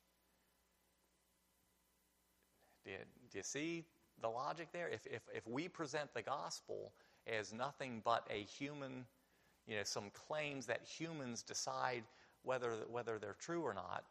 Do 2.85 2.91
you, 2.91 2.97
do 3.31 3.37
you 3.37 3.43
see 3.43 3.85
the 4.21 4.29
logic 4.29 4.69
there? 4.73 4.89
If, 4.89 5.05
if, 5.05 5.21
if 5.33 5.47
we 5.47 5.67
present 5.67 6.13
the 6.13 6.21
gospel 6.21 6.91
as 7.27 7.53
nothing 7.53 8.01
but 8.03 8.27
a 8.29 8.43
human 8.43 9.05
you 9.67 9.77
know, 9.77 9.83
some 9.83 10.09
claims 10.27 10.65
that 10.65 10.81
humans 10.85 11.41
decide 11.43 12.03
whether, 12.43 12.71
whether 12.91 13.17
they're 13.19 13.35
true 13.39 13.61
or 13.61 13.73
not. 13.73 14.03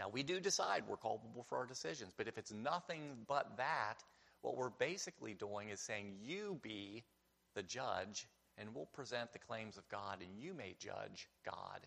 Now, 0.00 0.08
we 0.08 0.22
do 0.22 0.40
decide 0.40 0.84
we're 0.88 0.96
culpable 0.96 1.44
for 1.48 1.58
our 1.58 1.66
decisions, 1.66 2.12
but 2.16 2.26
if 2.26 2.38
it's 2.38 2.52
nothing 2.52 3.18
but 3.28 3.58
that, 3.58 3.96
what 4.40 4.56
we're 4.56 4.70
basically 4.70 5.34
doing 5.34 5.68
is 5.68 5.80
saying, 5.80 6.14
You 6.22 6.58
be 6.62 7.04
the 7.54 7.62
judge, 7.62 8.26
and 8.56 8.74
we'll 8.74 8.86
present 8.86 9.32
the 9.32 9.38
claims 9.38 9.76
of 9.76 9.88
God, 9.88 10.18
and 10.22 10.42
you 10.42 10.54
may 10.54 10.74
judge 10.78 11.28
God 11.44 11.86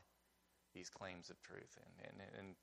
these 0.75 0.89
claims 0.89 1.31
of 1.31 1.41
truth. 1.41 1.79
And, 2.03 2.11
and, 2.11 2.29
and 2.37 2.55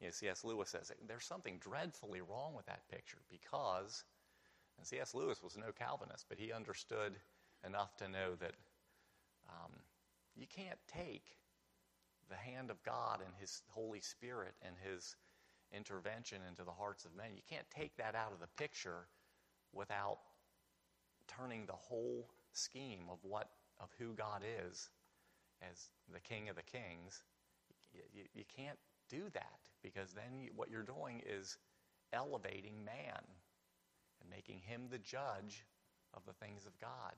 you 0.00 0.08
know, 0.08 0.10
C.S. 0.12 0.44
Lewis 0.44 0.68
says 0.68 0.92
there's 1.06 1.24
something 1.24 1.58
dreadfully 1.58 2.20
wrong 2.20 2.52
with 2.54 2.66
that 2.66 2.86
picture 2.90 3.18
because, 3.30 4.04
and 4.76 4.86
C.S. 4.86 5.14
Lewis 5.14 5.42
was 5.42 5.56
no 5.56 5.72
Calvinist, 5.72 6.26
but 6.28 6.38
he 6.38 6.52
understood 6.52 7.14
enough 7.64 7.96
to 7.96 8.08
know 8.08 8.34
that 8.40 8.52
um, 9.48 9.72
you 10.36 10.46
can't 10.46 10.78
take 10.92 11.36
the 12.28 12.36
hand 12.36 12.70
of 12.70 12.82
God 12.82 13.20
and 13.24 13.34
His 13.38 13.62
Holy 13.68 14.00
Spirit 14.00 14.54
and 14.62 14.74
His 14.82 15.16
intervention 15.72 16.38
into 16.48 16.64
the 16.64 16.70
hearts 16.70 17.04
of 17.04 17.16
men. 17.16 17.30
You 17.34 17.42
can't 17.48 17.68
take 17.70 17.96
that 17.96 18.14
out 18.14 18.32
of 18.32 18.40
the 18.40 18.62
picture 18.62 19.06
without 19.72 20.18
turning 21.28 21.66
the 21.66 21.72
whole 21.72 22.28
scheme 22.52 23.04
of 23.10 23.18
what 23.22 23.48
of 23.80 23.88
who 23.98 24.12
God 24.14 24.42
is 24.66 24.90
as 25.70 25.90
the 26.12 26.20
King 26.20 26.48
of 26.48 26.56
the 26.56 26.62
Kings. 26.62 27.22
You, 27.94 28.22
you, 28.34 28.44
can't 28.56 28.78
do 29.08 29.22
that 29.34 29.60
because 29.82 30.12
then 30.12 30.40
you, 30.40 30.50
what 30.54 30.70
you're 30.70 30.82
doing 30.82 31.22
is 31.26 31.56
elevating 32.12 32.84
man 32.84 33.20
and 34.20 34.30
making 34.30 34.60
him 34.66 34.82
the 34.90 34.98
judge 34.98 35.64
of 36.14 36.22
the 36.26 36.32
things 36.44 36.66
of 36.66 36.78
God. 36.80 37.14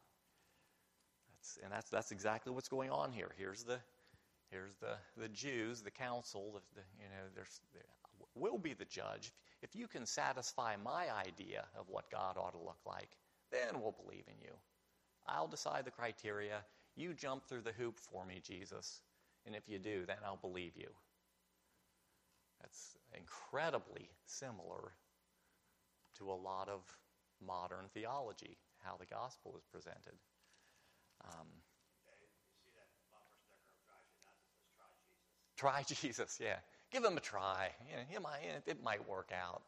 That's, 1.30 1.58
and 1.62 1.72
that's, 1.72 1.90
that's 1.90 2.12
exactly 2.12 2.52
what's 2.52 2.68
going 2.68 2.90
on 2.90 3.12
here. 3.12 3.30
Here's 3.36 3.62
the, 3.62 3.78
here's 4.50 4.74
the, 4.76 4.96
the 5.16 5.28
Jews, 5.28 5.82
the 5.82 5.90
council, 5.90 6.60
the, 6.74 6.82
you 6.98 7.08
know, 7.08 7.24
there's, 7.34 7.60
will 8.34 8.58
be 8.58 8.74
the 8.74 8.84
judge. 8.84 9.32
If 9.62 9.74
you 9.74 9.86
can 9.86 10.06
satisfy 10.06 10.76
my 10.82 11.06
idea 11.26 11.64
of 11.78 11.86
what 11.88 12.10
God 12.10 12.36
ought 12.36 12.52
to 12.52 12.58
look 12.58 12.80
like, 12.86 13.16
then 13.50 13.80
we'll 13.80 13.96
believe 14.04 14.24
in 14.28 14.40
you. 14.42 14.52
I'll 15.26 15.48
decide 15.48 15.84
the 15.84 15.90
criteria. 15.90 16.64
You 16.96 17.14
jump 17.14 17.46
through 17.46 17.62
the 17.62 17.72
hoop 17.72 17.98
for 17.98 18.24
me, 18.24 18.40
Jesus. 18.44 19.00
And 19.46 19.54
if 19.54 19.68
you 19.68 19.78
do, 19.78 20.04
then 20.06 20.16
I'll 20.24 20.36
believe 20.36 20.72
you. 20.76 20.88
That's 22.60 22.96
incredibly 23.16 24.08
similar 24.26 24.92
to 26.18 26.30
a 26.30 26.34
lot 26.34 26.68
of 26.68 26.80
modern 27.44 27.86
theology, 27.92 28.56
how 28.82 28.96
the 28.98 29.06
gospel 29.06 29.54
is 29.56 29.64
presented. 29.70 30.14
Um, 31.24 31.46
try 35.56 35.82
Jesus. 35.82 36.40
Yeah. 36.44 36.56
Give 36.92 37.04
him 37.04 37.16
a 37.16 37.20
try. 37.20 37.70
You 37.90 37.96
know, 37.96 38.02
it, 38.14 38.22
might, 38.22 38.62
it 38.66 38.82
might 38.84 39.08
work 39.08 39.30
out. 39.34 39.62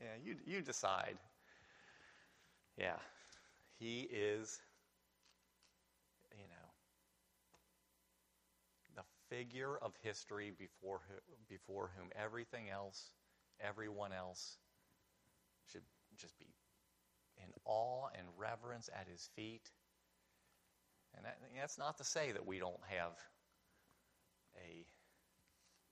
Yeah, 0.00 0.06
you, 0.24 0.36
you 0.46 0.62
decide. 0.62 1.16
Yeah. 2.78 2.96
He 3.78 4.08
is, 4.10 4.58
you 6.32 6.44
know, 6.48 6.68
the 8.96 9.02
figure 9.28 9.76
of 9.82 9.92
history 10.02 10.52
before, 10.56 11.00
before 11.48 11.90
whom 11.96 12.08
everything 12.20 12.70
else, 12.70 13.10
everyone 13.60 14.12
else 14.12 14.58
should 15.70 15.82
just 16.16 16.38
be 16.38 16.46
in 17.38 17.50
awe 17.64 18.08
and 18.16 18.26
reverence 18.38 18.88
at 18.94 19.06
his 19.08 19.28
feet 19.36 19.70
and 21.16 21.24
that, 21.24 21.38
that's 21.58 21.78
not 21.78 21.96
to 21.98 22.04
say 22.04 22.32
that 22.32 22.46
we 22.46 22.58
don't 22.58 22.80
have 22.88 23.12
a, 24.56 24.84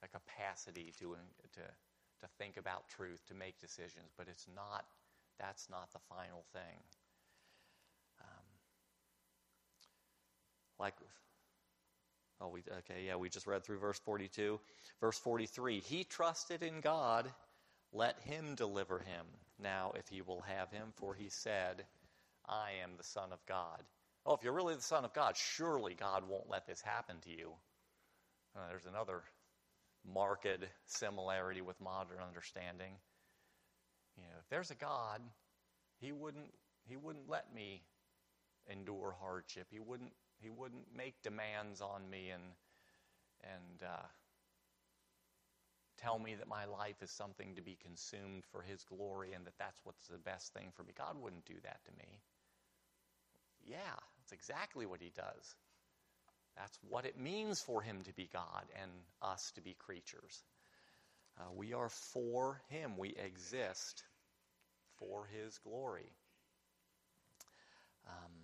a 0.05 0.09
capacity 0.09 0.93
to, 0.99 1.17
to, 1.55 1.61
to 1.61 2.27
think 2.39 2.57
about 2.57 2.89
truth, 2.89 3.21
to 3.29 3.35
make 3.35 3.59
decisions, 3.59 4.13
but 4.17 4.29
it's 4.29 4.47
not, 4.55 4.85
that's 5.41 5.69
not 5.71 5.93
the 5.93 6.01
final 6.09 6.45
thing. 6.53 6.81
Um, 8.21 8.47
like, 10.79 10.95
oh, 12.41 12.49
we, 12.49 12.63
okay, 12.79 13.05
yeah, 13.07 13.17
we 13.17 13.29
just 13.29 13.47
read 13.47 13.65
through 13.65 13.79
verse 13.79 13.99
42. 14.05 14.61
Verse 15.01 15.19
43 15.19 15.81
He 15.81 16.05
trusted 16.05 16.63
in 16.63 16.81
God, 16.81 17.33
let 17.93 18.19
him 18.21 18.55
deliver 18.55 18.99
him. 18.99 19.27
Now, 19.59 19.93
if 19.97 20.09
he 20.09 20.23
will 20.23 20.43
have 20.43 20.71
him, 20.71 20.89
for 20.97 21.15
he 21.15 21.29
said, 21.29 21.85
I 22.47 22.71
am 22.83 22.91
the 22.97 23.05
Son 23.05 23.33
of 23.33 23.45
God. 23.47 23.83
Oh, 24.27 24.35
if 24.35 24.43
you're 24.43 24.53
really 24.53 24.75
the 24.75 24.83
Son 24.83 25.05
of 25.05 25.13
God, 25.13 25.37
surely 25.37 25.95
God 25.95 26.25
won't 26.29 26.51
let 26.51 26.67
this 26.67 26.81
happen 26.81 27.17
to 27.25 27.31
you. 27.31 27.53
Uh, 28.57 28.69
there's 28.69 28.87
another 28.87 29.23
marked 30.05 30.47
similarity 30.87 31.61
with 31.61 31.81
modern 31.81 32.19
understanding. 32.27 32.93
You 34.17 34.23
know, 34.25 34.39
if 34.41 34.49
there's 34.49 34.71
a 34.71 34.77
God, 34.77 35.21
He 36.01 36.13
wouldn't 36.13 36.53
He 36.87 36.97
wouldn't 36.97 37.29
let 37.29 37.55
me 37.55 37.83
endure 38.71 39.15
hardship. 39.21 39.67
He 39.71 39.81
wouldn't 39.81 40.13
He 40.45 40.51
wouldn't 40.51 40.95
make 40.97 41.23
demands 41.23 41.81
on 41.81 42.09
me 42.09 42.31
and 42.31 42.43
and 43.43 43.83
uh, 43.83 44.07
tell 45.99 46.19
me 46.19 46.35
that 46.35 46.49
my 46.49 46.67
life 46.67 47.03
is 47.03 47.11
something 47.11 47.57
to 47.57 47.63
be 47.63 47.77
consumed 47.83 48.45
for 48.53 48.63
His 48.63 48.85
glory 48.85 49.33
and 49.35 49.47
that 49.47 49.59
that's 49.59 49.81
what's 49.85 50.07
the 50.07 50.19
best 50.19 50.53
thing 50.53 50.71
for 50.77 50.83
me. 50.85 50.93
God 50.97 51.17
wouldn't 51.21 51.47
do 51.47 51.57
that 51.63 51.81
to 51.87 51.93
me. 51.99 52.21
Yeah, 53.67 53.97
that's 54.19 54.33
exactly 54.33 54.87
what 54.87 55.01
he 55.01 55.11
does. 55.17 55.55
That's 56.57 56.79
what 56.89 57.05
it 57.05 57.19
means 57.19 57.61
for 57.61 57.83
him 57.83 58.03
to 58.05 58.13
be 58.13 58.29
God 58.33 58.65
and 58.81 58.91
us 59.23 59.53
to 59.57 59.61
be 59.61 59.75
creatures. 59.75 60.45
Uh, 61.39 61.53
we 61.55 61.73
are 61.73 61.89
for 61.89 62.61
him, 62.69 62.97
we 62.97 63.15
exist 63.17 64.05
for 64.99 65.27
his 65.27 65.59
glory. 65.59 66.13
Um, 68.07 68.44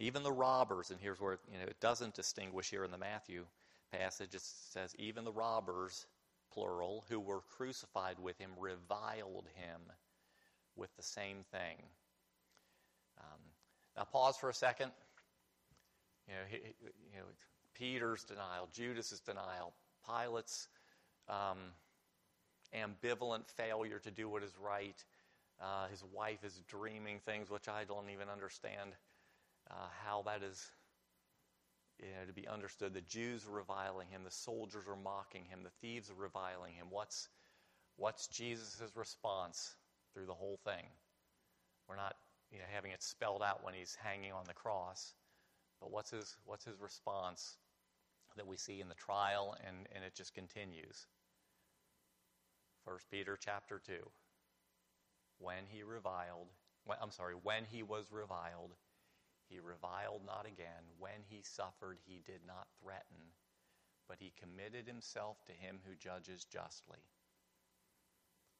even 0.00 0.22
the 0.22 0.32
robbers, 0.32 0.90
and 0.90 0.98
here's 1.00 1.20
where 1.20 1.38
you 1.52 1.58
know 1.58 1.64
it 1.64 1.80
doesn't 1.80 2.14
distinguish 2.14 2.70
here 2.70 2.84
in 2.84 2.90
the 2.90 2.98
Matthew 2.98 3.44
passage. 3.92 4.34
It 4.34 4.42
says 4.42 4.94
even 4.98 5.24
the 5.24 5.32
robbers, 5.32 6.06
plural, 6.52 7.04
who 7.08 7.20
were 7.20 7.42
crucified 7.56 8.18
with 8.18 8.38
him, 8.38 8.50
reviled 8.58 9.46
him 9.54 9.80
with 10.76 10.94
the 10.96 11.02
same 11.02 11.44
thing. 11.52 11.76
Um, 13.18 13.40
now 13.96 14.04
pause 14.04 14.36
for 14.36 14.48
a 14.48 14.54
second. 14.54 14.90
You 16.26 16.34
know, 16.34 16.40
he, 16.48 16.56
you 17.12 17.18
know, 17.18 17.26
Peter's 17.74 18.24
denial, 18.24 18.68
Judas's 18.72 19.20
denial, 19.20 19.74
Pilate's 20.06 20.68
um, 21.28 21.58
ambivalent 22.74 23.50
failure 23.50 23.98
to 23.98 24.10
do 24.10 24.28
what 24.28 24.42
is 24.42 24.52
right. 24.62 25.04
Uh, 25.60 25.88
his 25.88 26.02
wife 26.14 26.42
is 26.44 26.62
dreaming 26.68 27.20
things 27.26 27.50
which 27.50 27.68
I 27.68 27.84
don't 27.84 28.08
even 28.10 28.28
understand 28.28 28.92
uh, 29.70 29.86
how 30.04 30.22
that 30.26 30.42
is 30.42 30.70
you 32.00 32.08
know, 32.08 32.26
to 32.26 32.32
be 32.32 32.48
understood. 32.48 32.94
The 32.94 33.02
Jews 33.02 33.46
are 33.46 33.54
reviling 33.54 34.08
him, 34.08 34.22
the 34.24 34.30
soldiers 34.30 34.84
are 34.88 34.96
mocking 34.96 35.44
him, 35.44 35.60
the 35.62 35.86
thieves 35.86 36.10
are 36.10 36.20
reviling 36.20 36.74
him. 36.74 36.86
What's, 36.90 37.28
what's 37.96 38.26
Jesus' 38.28 38.82
response 38.94 39.74
through 40.14 40.26
the 40.26 40.34
whole 40.34 40.58
thing? 40.64 40.86
We're 41.88 41.96
not 41.96 42.16
you 42.50 42.58
know, 42.58 42.64
having 42.72 42.92
it 42.92 43.02
spelled 43.02 43.42
out 43.42 43.62
when 43.62 43.74
he's 43.74 43.96
hanging 44.02 44.32
on 44.32 44.44
the 44.46 44.54
cross, 44.54 45.14
but 45.80 45.90
what's 45.90 46.10
his, 46.10 46.36
what's 46.44 46.64
his 46.64 46.80
response 46.80 47.56
that 48.36 48.46
we 48.46 48.56
see 48.56 48.80
in 48.80 48.88
the 48.88 48.94
trial, 48.94 49.56
and, 49.66 49.76
and 49.94 50.04
it 50.04 50.14
just 50.14 50.34
continues? 50.34 51.06
1 52.84 52.96
Peter 53.10 53.38
chapter 53.38 53.80
2. 53.86 53.92
When 55.38 55.64
he 55.68 55.82
reviled, 55.82 56.48
when, 56.84 56.98
I'm 57.00 57.10
sorry, 57.10 57.34
when 57.42 57.64
he 57.70 57.82
was 57.82 58.06
reviled, 58.10 58.72
he 59.50 59.58
reviled 59.58 60.22
not 60.24 60.46
again. 60.46 60.86
When 60.98 61.26
he 61.28 61.42
suffered, 61.42 61.98
he 62.06 62.22
did 62.24 62.40
not 62.46 62.68
threaten, 62.80 63.34
but 64.08 64.18
he 64.20 64.32
committed 64.40 64.86
himself 64.86 65.44
to 65.46 65.52
him 65.52 65.80
who 65.84 65.94
judges 65.96 66.44
justly. 66.44 67.02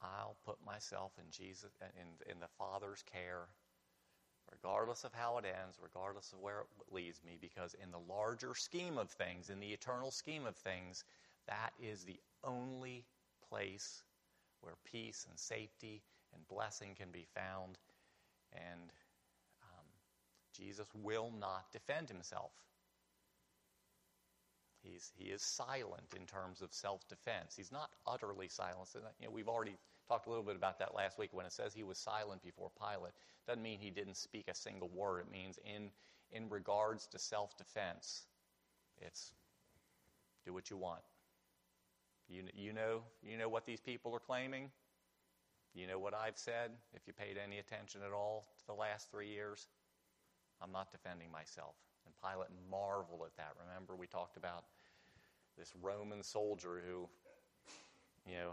I'll 0.02 0.36
put 0.44 0.56
myself 0.64 1.12
in 1.18 1.30
Jesus 1.30 1.72
in, 1.80 2.32
in 2.32 2.40
the 2.40 2.48
Father's 2.58 3.04
care, 3.12 3.48
regardless 4.50 5.04
of 5.04 5.12
how 5.14 5.38
it 5.38 5.44
ends, 5.44 5.78
regardless 5.80 6.32
of 6.32 6.40
where 6.40 6.60
it 6.60 6.94
leads 6.94 7.22
me, 7.24 7.38
because 7.40 7.74
in 7.82 7.90
the 7.90 8.12
larger 8.12 8.54
scheme 8.54 8.98
of 8.98 9.10
things, 9.10 9.50
in 9.50 9.60
the 9.60 9.72
eternal 9.72 10.10
scheme 10.10 10.46
of 10.46 10.56
things, 10.56 11.04
that 11.46 11.72
is 11.78 12.04
the 12.04 12.20
only 12.42 13.04
place 13.48 14.02
where 14.60 14.74
peace 14.90 15.26
and 15.28 15.38
safety 15.38 16.02
and 16.34 16.48
blessing 16.48 16.94
can 16.96 17.10
be 17.10 17.26
found. 17.34 17.78
And 18.52 18.90
Jesus 20.60 20.86
will 20.94 21.32
not 21.38 21.72
defend 21.72 22.08
himself. 22.08 22.52
He's, 24.82 25.12
he 25.16 25.24
is 25.30 25.42
silent 25.42 26.14
in 26.16 26.26
terms 26.26 26.62
of 26.62 26.72
self 26.72 27.06
defense. 27.08 27.54
He's 27.56 27.72
not 27.72 27.90
utterly 28.06 28.48
silent. 28.48 28.88
You 29.20 29.26
know, 29.26 29.32
we've 29.32 29.48
already 29.48 29.76
talked 30.08 30.26
a 30.26 30.30
little 30.30 30.44
bit 30.44 30.56
about 30.56 30.78
that 30.78 30.94
last 30.94 31.18
week 31.18 31.30
when 31.32 31.46
it 31.46 31.52
says 31.52 31.74
he 31.74 31.82
was 31.82 31.98
silent 31.98 32.42
before 32.42 32.70
Pilate. 32.78 33.12
Doesn't 33.46 33.62
mean 33.62 33.78
he 33.78 33.90
didn't 33.90 34.16
speak 34.16 34.48
a 34.48 34.54
single 34.54 34.88
word. 34.88 35.20
It 35.26 35.32
means 35.32 35.58
in, 35.64 35.90
in 36.32 36.48
regards 36.48 37.06
to 37.08 37.18
self 37.18 37.56
defense, 37.58 38.22
it's 38.98 39.32
do 40.46 40.54
what 40.54 40.70
you 40.70 40.76
want. 40.76 41.02
You, 42.28 42.44
you, 42.54 42.72
know, 42.72 43.02
you 43.22 43.36
know 43.36 43.48
what 43.48 43.66
these 43.66 43.80
people 43.80 44.14
are 44.14 44.20
claiming? 44.20 44.70
You 45.74 45.86
know 45.86 45.98
what 45.98 46.14
I've 46.14 46.38
said, 46.38 46.70
if 46.94 47.06
you 47.06 47.12
paid 47.12 47.36
any 47.42 47.58
attention 47.58 48.00
at 48.06 48.12
all 48.12 48.46
to 48.58 48.66
the 48.66 48.74
last 48.74 49.10
three 49.10 49.28
years? 49.28 49.66
I'm 50.62 50.72
not 50.72 50.92
defending 50.92 51.30
myself. 51.30 51.74
And 52.06 52.14
Pilate 52.22 52.50
marveled 52.70 53.22
at 53.24 53.36
that. 53.36 53.52
Remember, 53.66 53.96
we 53.96 54.06
talked 54.06 54.36
about 54.36 54.64
this 55.58 55.72
Roman 55.82 56.22
soldier 56.22 56.82
who, 56.86 57.08
you 58.26 58.36
know, 58.36 58.52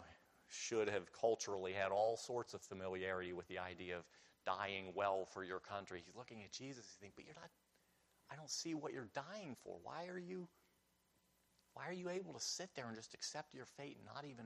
should 0.49 0.89
have 0.89 1.11
culturally 1.11 1.73
had 1.73 1.91
all 1.91 2.17
sorts 2.17 2.53
of 2.53 2.61
familiarity 2.61 3.33
with 3.33 3.47
the 3.47 3.59
idea 3.59 3.97
of 3.97 4.03
dying 4.45 4.93
well 4.95 5.25
for 5.25 5.43
your 5.43 5.59
country. 5.59 6.01
He's 6.05 6.15
looking 6.15 6.43
at 6.43 6.51
Jesus. 6.51 6.85
He's 6.85 6.97
thinking, 6.99 7.15
but 7.15 7.25
you're 7.25 7.35
not, 7.35 7.49
I 8.31 8.35
don't 8.35 8.49
see 8.49 8.73
what 8.73 8.93
you're 8.93 9.09
dying 9.13 9.55
for. 9.63 9.77
Why 9.83 10.07
are 10.07 10.19
you, 10.19 10.47
why 11.73 11.87
are 11.87 11.93
you 11.93 12.09
able 12.09 12.33
to 12.33 12.39
sit 12.39 12.69
there 12.75 12.87
and 12.87 12.95
just 12.95 13.13
accept 13.13 13.53
your 13.53 13.65
fate 13.65 13.97
and 13.97 14.05
not 14.05 14.23
even 14.23 14.45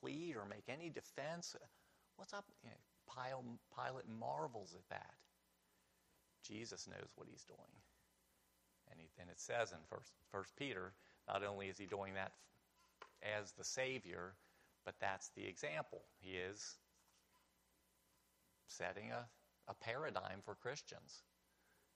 plead 0.00 0.36
or 0.36 0.44
make 0.44 0.68
any 0.68 0.90
defense? 0.90 1.54
What's 2.16 2.34
up? 2.34 2.46
You 2.64 2.70
know, 2.70 2.76
Pilate 3.76 4.08
marvels 4.18 4.74
at 4.74 4.88
that. 4.90 5.14
Jesus 6.48 6.88
knows 6.88 7.10
what 7.14 7.28
he's 7.30 7.44
doing. 7.44 7.76
And, 8.90 9.00
he, 9.00 9.08
and 9.20 9.28
it 9.30 9.38
says 9.38 9.72
in 9.72 9.78
First, 9.90 10.12
First 10.32 10.56
Peter, 10.56 10.92
not 11.28 11.44
only 11.44 11.68
is 11.68 11.78
he 11.78 11.86
doing 11.86 12.14
that 12.14 12.32
as 13.22 13.52
the 13.52 13.64
Savior, 13.64 14.32
but 14.84 14.94
that's 15.00 15.28
the 15.36 15.46
example. 15.46 16.00
He 16.20 16.36
is 16.36 16.76
setting 18.66 19.10
a, 19.12 19.26
a 19.70 19.74
paradigm 19.74 20.40
for 20.44 20.54
Christians. 20.54 21.22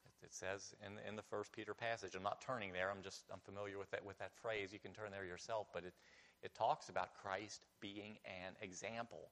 It, 0.05 0.27
it 0.27 0.35
says 0.35 0.75
in, 0.85 0.93
in 1.09 1.17
the 1.17 1.23
First 1.23 1.53
Peter 1.53 1.75
passage. 1.75 2.15
I'm 2.15 2.23
not 2.23 2.41
turning 2.41 2.73
there. 2.73 2.91
I'm 2.91 3.03
just 3.03 3.25
I'm 3.33 3.41
familiar 3.45 3.79
with 3.79 3.91
that 3.93 4.05
with 4.05 4.19
that 4.19 4.33
phrase. 4.43 4.73
You 4.73 4.79
can 4.79 4.93
turn 4.93 5.11
there 5.11 5.25
yourself, 5.25 5.69
but 5.73 5.85
it 5.85 5.95
it 6.43 6.55
talks 6.55 6.89
about 6.89 7.15
Christ 7.23 7.65
being 7.81 8.19
an 8.25 8.55
example. 8.61 9.31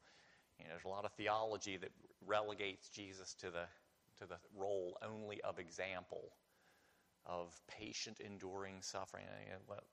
You 0.58 0.64
know, 0.64 0.70
there's 0.70 0.84
a 0.84 0.88
lot 0.88 1.04
of 1.04 1.12
theology 1.12 1.76
that 1.78 1.90
relegates 2.26 2.88
Jesus 2.88 3.34
to 3.40 3.50
the 3.50 3.64
to 4.20 4.26
the 4.26 4.38
role 4.56 4.96
only 5.02 5.40
of 5.42 5.58
example, 5.58 6.32
of 7.26 7.54
patient, 7.68 8.20
enduring 8.20 8.76
suffering. 8.80 9.24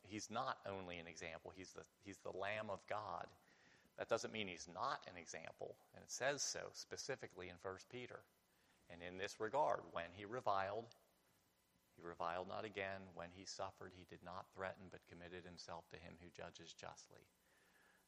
He's 0.03 0.29
not 0.29 0.57
only 0.69 0.99
an 0.99 1.07
example, 1.07 1.51
he's 1.55 1.71
the, 1.71 1.83
he's 2.03 2.19
the 2.19 2.37
Lamb 2.37 2.69
of 2.69 2.79
God. 2.87 3.25
That 3.97 4.09
doesn't 4.09 4.33
mean 4.33 4.47
he's 4.47 4.69
not 4.73 5.01
an 5.09 5.17
example, 5.17 5.75
and 5.95 6.03
it 6.03 6.11
says 6.11 6.41
so 6.43 6.59
specifically 6.73 7.49
in 7.49 7.55
1 7.63 7.75
Peter. 7.91 8.19
And 8.89 9.01
in 9.01 9.17
this 9.17 9.39
regard, 9.39 9.81
when 9.91 10.07
he 10.13 10.25
reviled, 10.25 10.85
he 11.97 12.05
reviled 12.05 12.47
not 12.47 12.63
again. 12.63 13.01
When 13.15 13.33
he 13.33 13.43
suffered, 13.43 13.91
he 13.97 14.05
did 14.07 14.23
not 14.23 14.45
threaten, 14.53 14.87
but 14.91 15.01
committed 15.09 15.43
himself 15.43 15.89
to 15.89 15.97
him 15.97 16.13
who 16.21 16.29
judges 16.29 16.71
justly. 16.71 17.25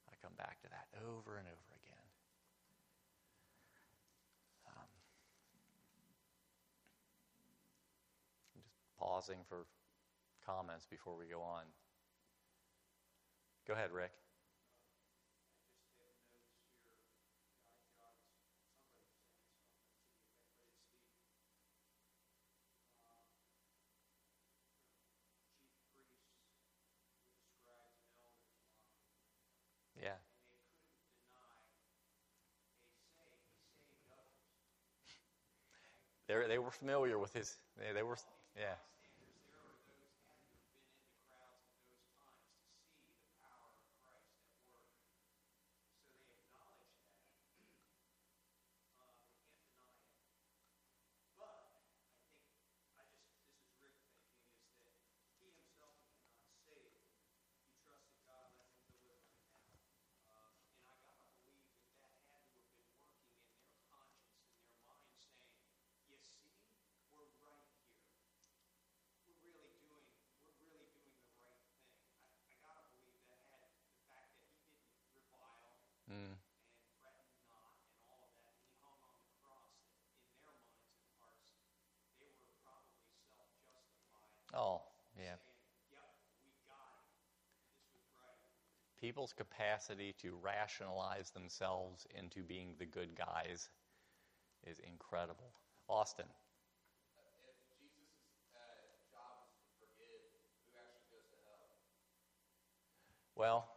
I 0.07 0.13
come 0.21 0.37
back 0.37 0.61
to 0.61 0.69
that 0.69 0.87
over 1.01 1.37
and 1.37 1.47
over 1.49 1.69
again. 1.73 1.98
Pausing 8.99 9.39
for 9.47 9.65
comments 10.45 10.85
before 10.85 11.15
we 11.17 11.25
go 11.25 11.41
on. 11.41 11.63
Go 13.67 13.73
ahead, 13.73 13.91
Rick. 13.91 14.11
Yeah. 30.01 30.09
They, 36.27 36.35
they 36.47 36.59
were 36.59 36.71
familiar 36.71 37.17
with 37.17 37.33
his, 37.33 37.55
they, 37.77 37.93
they 37.93 38.03
were, 38.03 38.17
yeah. 38.55 38.75
People's 89.01 89.33
capacity 89.33 90.13
to 90.21 90.37
rationalize 90.41 91.31
themselves 91.31 92.05
into 92.17 92.43
being 92.43 92.75
the 92.77 92.85
good 92.85 93.15
guys 93.15 93.69
is 94.67 94.79
incredible. 94.79 95.51
Austin. 95.87 96.25
Well, 103.35 103.69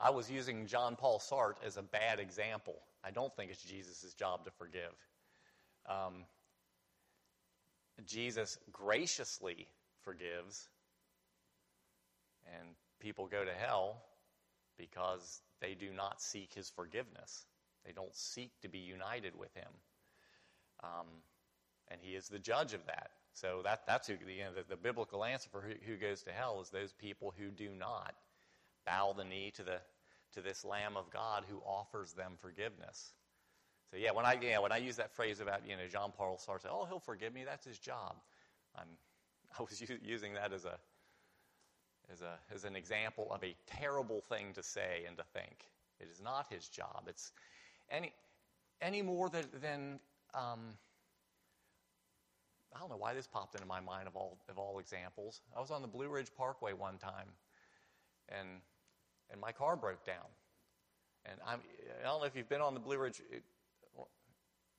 I 0.00 0.08
was 0.08 0.30
using 0.30 0.66
John 0.66 0.96
Paul 0.96 1.20
Sartre 1.20 1.62
as 1.62 1.76
a 1.76 1.82
bad 1.82 2.18
example. 2.18 2.76
I 3.04 3.10
don't 3.10 3.34
think 3.36 3.50
it's 3.50 3.62
Jesus' 3.62 4.14
job 4.14 4.46
to 4.46 4.50
forgive. 4.50 4.94
Um, 5.86 6.24
Jesus 8.06 8.56
graciously 8.72 9.68
forgives, 10.02 10.70
and 12.58 12.68
people 12.98 13.26
go 13.26 13.44
to 13.44 13.52
hell 13.52 14.02
because 14.80 15.42
they 15.60 15.74
do 15.74 15.90
not 15.92 16.20
seek 16.22 16.54
his 16.54 16.70
forgiveness. 16.70 17.44
They 17.84 17.92
don't 17.92 18.14
seek 18.14 18.50
to 18.62 18.68
be 18.68 18.78
united 18.78 19.38
with 19.38 19.54
him. 19.54 19.70
Um, 20.82 21.06
and 21.88 22.00
he 22.02 22.14
is 22.14 22.28
the 22.28 22.38
judge 22.38 22.72
of 22.72 22.86
that. 22.86 23.10
So 23.34 23.60
that, 23.64 23.86
that's 23.86 24.08
who, 24.08 24.14
you 24.14 24.44
know, 24.44 24.54
the, 24.56 24.64
the 24.68 24.76
biblical 24.76 25.24
answer 25.24 25.48
for 25.50 25.60
who, 25.60 25.74
who 25.86 25.96
goes 25.96 26.22
to 26.22 26.32
hell 26.32 26.60
is 26.60 26.70
those 26.70 26.92
people 26.92 27.34
who 27.36 27.50
do 27.50 27.68
not 27.78 28.14
bow 28.86 29.14
the 29.16 29.24
knee 29.24 29.52
to, 29.56 29.62
the, 29.62 29.78
to 30.34 30.40
this 30.40 30.64
Lamb 30.64 30.96
of 30.96 31.10
God 31.10 31.44
who 31.48 31.58
offers 31.58 32.12
them 32.12 32.32
forgiveness. 32.40 33.12
So 33.90 33.96
yeah, 33.96 34.12
when 34.12 34.24
I 34.24 34.38
yeah, 34.40 34.60
when 34.60 34.70
I 34.70 34.76
use 34.76 34.96
that 34.96 35.12
phrase 35.16 35.40
about 35.40 35.66
you 35.68 35.76
know 35.76 35.82
Jean 35.90 36.12
Paul 36.16 36.38
Sartre, 36.38 36.68
oh 36.70 36.86
he'll 36.88 37.00
forgive 37.00 37.34
me, 37.34 37.42
that's 37.44 37.66
his 37.66 37.78
job. 37.78 38.14
I'm 38.76 38.86
I 39.58 39.62
was 39.62 39.80
u- 39.80 39.98
using 40.02 40.34
that 40.34 40.52
as 40.52 40.64
a 40.64 40.78
as 42.12 42.22
a 42.22 42.66
an 42.66 42.76
example 42.76 43.28
of 43.30 43.42
a 43.44 43.54
terrible 43.66 44.20
thing 44.20 44.52
to 44.54 44.62
say 44.62 45.04
and 45.06 45.16
to 45.16 45.24
think. 45.32 45.66
It 46.00 46.08
is 46.10 46.20
not 46.22 46.46
his 46.50 46.68
job. 46.68 47.04
It's 47.06 47.32
any 47.90 48.12
any 48.80 49.02
more 49.02 49.28
than 49.28 49.44
than 49.60 50.00
um, 50.34 50.60
I 52.74 52.78
don't 52.78 52.88
know 52.88 52.96
why 52.96 53.14
this 53.14 53.26
popped 53.26 53.54
into 53.54 53.66
my 53.66 53.80
mind 53.80 54.06
of 54.06 54.16
all 54.16 54.38
of 54.48 54.58
all 54.58 54.78
examples. 54.78 55.40
I 55.56 55.60
was 55.60 55.70
on 55.70 55.82
the 55.82 55.88
Blue 55.88 56.08
Ridge 56.08 56.30
Parkway 56.36 56.72
one 56.72 56.98
time, 56.98 57.28
and 58.28 58.48
and 59.30 59.40
my 59.40 59.52
car 59.52 59.76
broke 59.76 60.04
down. 60.04 60.26
And 61.26 61.38
I'm, 61.46 61.60
I 62.00 62.06
don't 62.06 62.20
know 62.20 62.26
if 62.26 62.34
you've 62.34 62.48
been 62.48 62.62
on 62.62 62.74
the 62.74 62.80
Blue 62.80 62.98
Ridge. 62.98 63.20
It, 63.30 63.42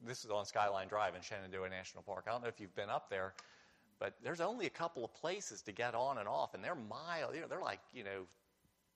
this 0.03 0.25
is 0.25 0.31
on 0.31 0.45
Skyline 0.45 0.87
Drive 0.87 1.15
in 1.15 1.21
Shenandoah 1.21 1.69
National 1.69 2.01
Park. 2.03 2.25
I 2.27 2.31
don't 2.31 2.41
know 2.41 2.47
if 2.47 2.59
you've 2.59 2.75
been 2.75 2.89
up 2.89 3.09
there, 3.09 3.33
but 4.01 4.15
there's 4.23 4.41
only 4.41 4.65
a 4.65 4.71
couple 4.71 5.05
of 5.05 5.13
places 5.13 5.61
to 5.61 5.71
get 5.71 5.93
on 5.93 6.17
and 6.17 6.27
off, 6.27 6.55
and 6.55 6.63
they're 6.63 6.73
miles. 6.73 7.35
You 7.35 7.41
know, 7.41 7.47
they're 7.47 7.61
like 7.61 7.79
you 7.93 8.03
know, 8.03 8.25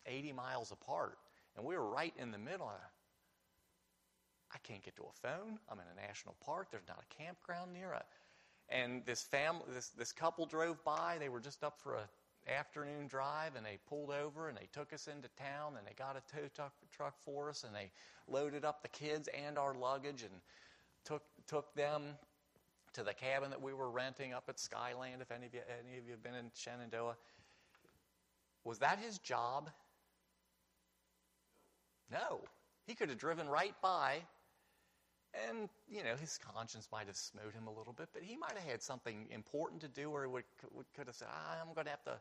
80 0.08 0.34
miles 0.34 0.72
apart, 0.72 1.20
and 1.56 1.64
we 1.64 1.78
were 1.78 1.88
right 1.88 2.14
in 2.18 2.32
the 2.32 2.40
middle. 2.40 2.72
I 4.52 4.58
can't 4.64 4.84
get 4.84 4.96
to 4.96 5.04
a 5.04 5.28
phone. 5.28 5.60
I'm 5.70 5.78
in 5.78 5.86
a 5.96 6.08
national 6.08 6.36
park. 6.44 6.70
There's 6.72 6.88
not 6.88 7.00
a 7.00 7.24
campground 7.24 7.72
near 7.72 7.94
it. 7.94 8.06
And 8.68 9.06
this 9.06 9.22
family, 9.22 9.62
this 9.72 9.90
this 9.90 10.12
couple 10.12 10.48
drove 10.48 10.84
by. 10.84 11.18
They 11.20 11.30
were 11.30 11.40
just 11.40 11.64
up 11.64 11.80
for 11.80 11.94
a 11.94 12.10
afternoon 12.52 13.08
drive, 13.08 13.56
and 13.56 13.64
they 13.64 13.78
pulled 13.88 14.10
over 14.10 14.50
and 14.50 14.58
they 14.58 14.68
took 14.74 14.92
us 14.92 15.08
into 15.08 15.28
town, 15.38 15.76
and 15.78 15.86
they 15.86 15.94
got 15.94 16.18
a 16.18 16.36
tow 16.36 16.48
truck, 16.56 16.74
truck 16.92 17.14
for 17.24 17.50
us, 17.50 17.64
and 17.64 17.76
they 17.76 17.92
loaded 18.28 18.66
up 18.66 18.82
the 18.82 18.88
kids 18.88 19.30
and 19.46 19.60
our 19.60 19.76
luggage, 19.76 20.24
and 20.24 20.42
took, 21.04 21.24
took 21.48 21.74
them 21.76 22.02
to 22.96 23.04
the 23.04 23.14
cabin 23.14 23.50
that 23.52 23.62
we 23.62 23.74
were 23.74 23.90
renting 23.90 24.34
up 24.34 24.46
at 24.50 24.60
Skyland, 24.60 25.22
if 25.22 25.32
any 25.32 25.46
of 25.46 25.54
you, 25.54 25.62
any 25.88 25.98
of 25.98 26.06
you 26.06 26.12
have 26.12 26.24
been 26.24 26.36
in 26.36 26.52
Shenandoah. 26.54 27.16
Was 28.64 28.80
that 28.80 29.00
his 29.00 29.20
job? 29.20 29.70
No. 32.12 32.42
He 32.88 32.96
could 32.96 33.10
have 33.10 33.18
driven 33.18 33.48
right 33.48 33.74
by, 33.82 34.18
and, 35.50 35.70
you 35.90 36.04
know, 36.04 36.16
his 36.16 36.38
conscience 36.38 36.88
might 36.92 37.08
have 37.08 37.16
smote 37.16 37.54
him 37.54 37.68
a 37.68 37.72
little 37.72 37.94
bit, 37.94 38.10
but 38.14 38.22
he 38.24 38.38
might 38.38 38.54
have 38.54 38.70
had 38.70 38.82
something 38.82 39.28
important 39.32 39.82
to 39.82 39.88
do, 39.88 40.10
or 40.10 40.24
he 40.24 40.30
would, 40.30 40.44
could 40.96 41.08
have 41.08 41.16
said, 41.16 41.28
ah, 41.32 41.58
I'm 41.62 41.74
going 41.74 41.86
to 41.86 41.92
have 41.92 42.04
to 42.04 42.18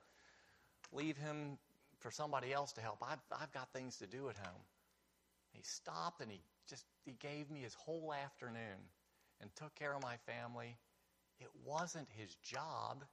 leave 0.92 1.16
him 1.16 1.58
for 1.98 2.10
somebody 2.10 2.52
else 2.52 2.72
to 2.72 2.80
help. 2.80 2.98
I've, 3.02 3.20
I've 3.40 3.52
got 3.52 3.72
things 3.72 3.96
to 3.98 4.06
do 4.06 4.28
at 4.28 4.36
home. 4.36 4.62
He 5.52 5.62
stopped 5.62 6.20
and 6.20 6.30
he 6.30 6.40
just 6.68 6.84
he 7.04 7.12
gave 7.20 7.50
me 7.50 7.60
his 7.60 7.74
whole 7.74 8.12
afternoon 8.12 8.80
and 9.44 9.54
took 9.56 9.74
care 9.74 9.94
of 9.94 10.02
my 10.02 10.16
family. 10.24 10.78
It 11.38 11.50
wasn't 11.66 12.08
his 12.16 12.34
job. 12.36 13.04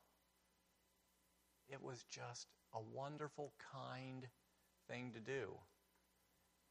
It 1.67 1.83
was 1.83 2.01
just 2.09 2.47
a 2.73 2.79
wonderful, 2.95 3.51
kind 3.73 4.25
thing 4.87 5.11
to 5.13 5.19
do. 5.19 5.51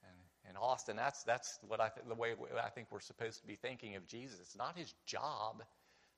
And 0.02 0.16
in 0.48 0.56
Austin, 0.56 0.96
that's 0.96 1.22
that's 1.24 1.58
what 1.68 1.78
I 1.78 1.90
th- 1.90 2.06
the 2.08 2.14
way 2.14 2.34
I 2.64 2.70
think 2.70 2.88
we're 2.90 3.00
supposed 3.00 3.42
to 3.42 3.46
be 3.46 3.56
thinking 3.56 3.96
of 3.96 4.06
Jesus. 4.06 4.40
It's 4.40 4.56
not 4.56 4.78
his 4.78 4.94
job 5.04 5.62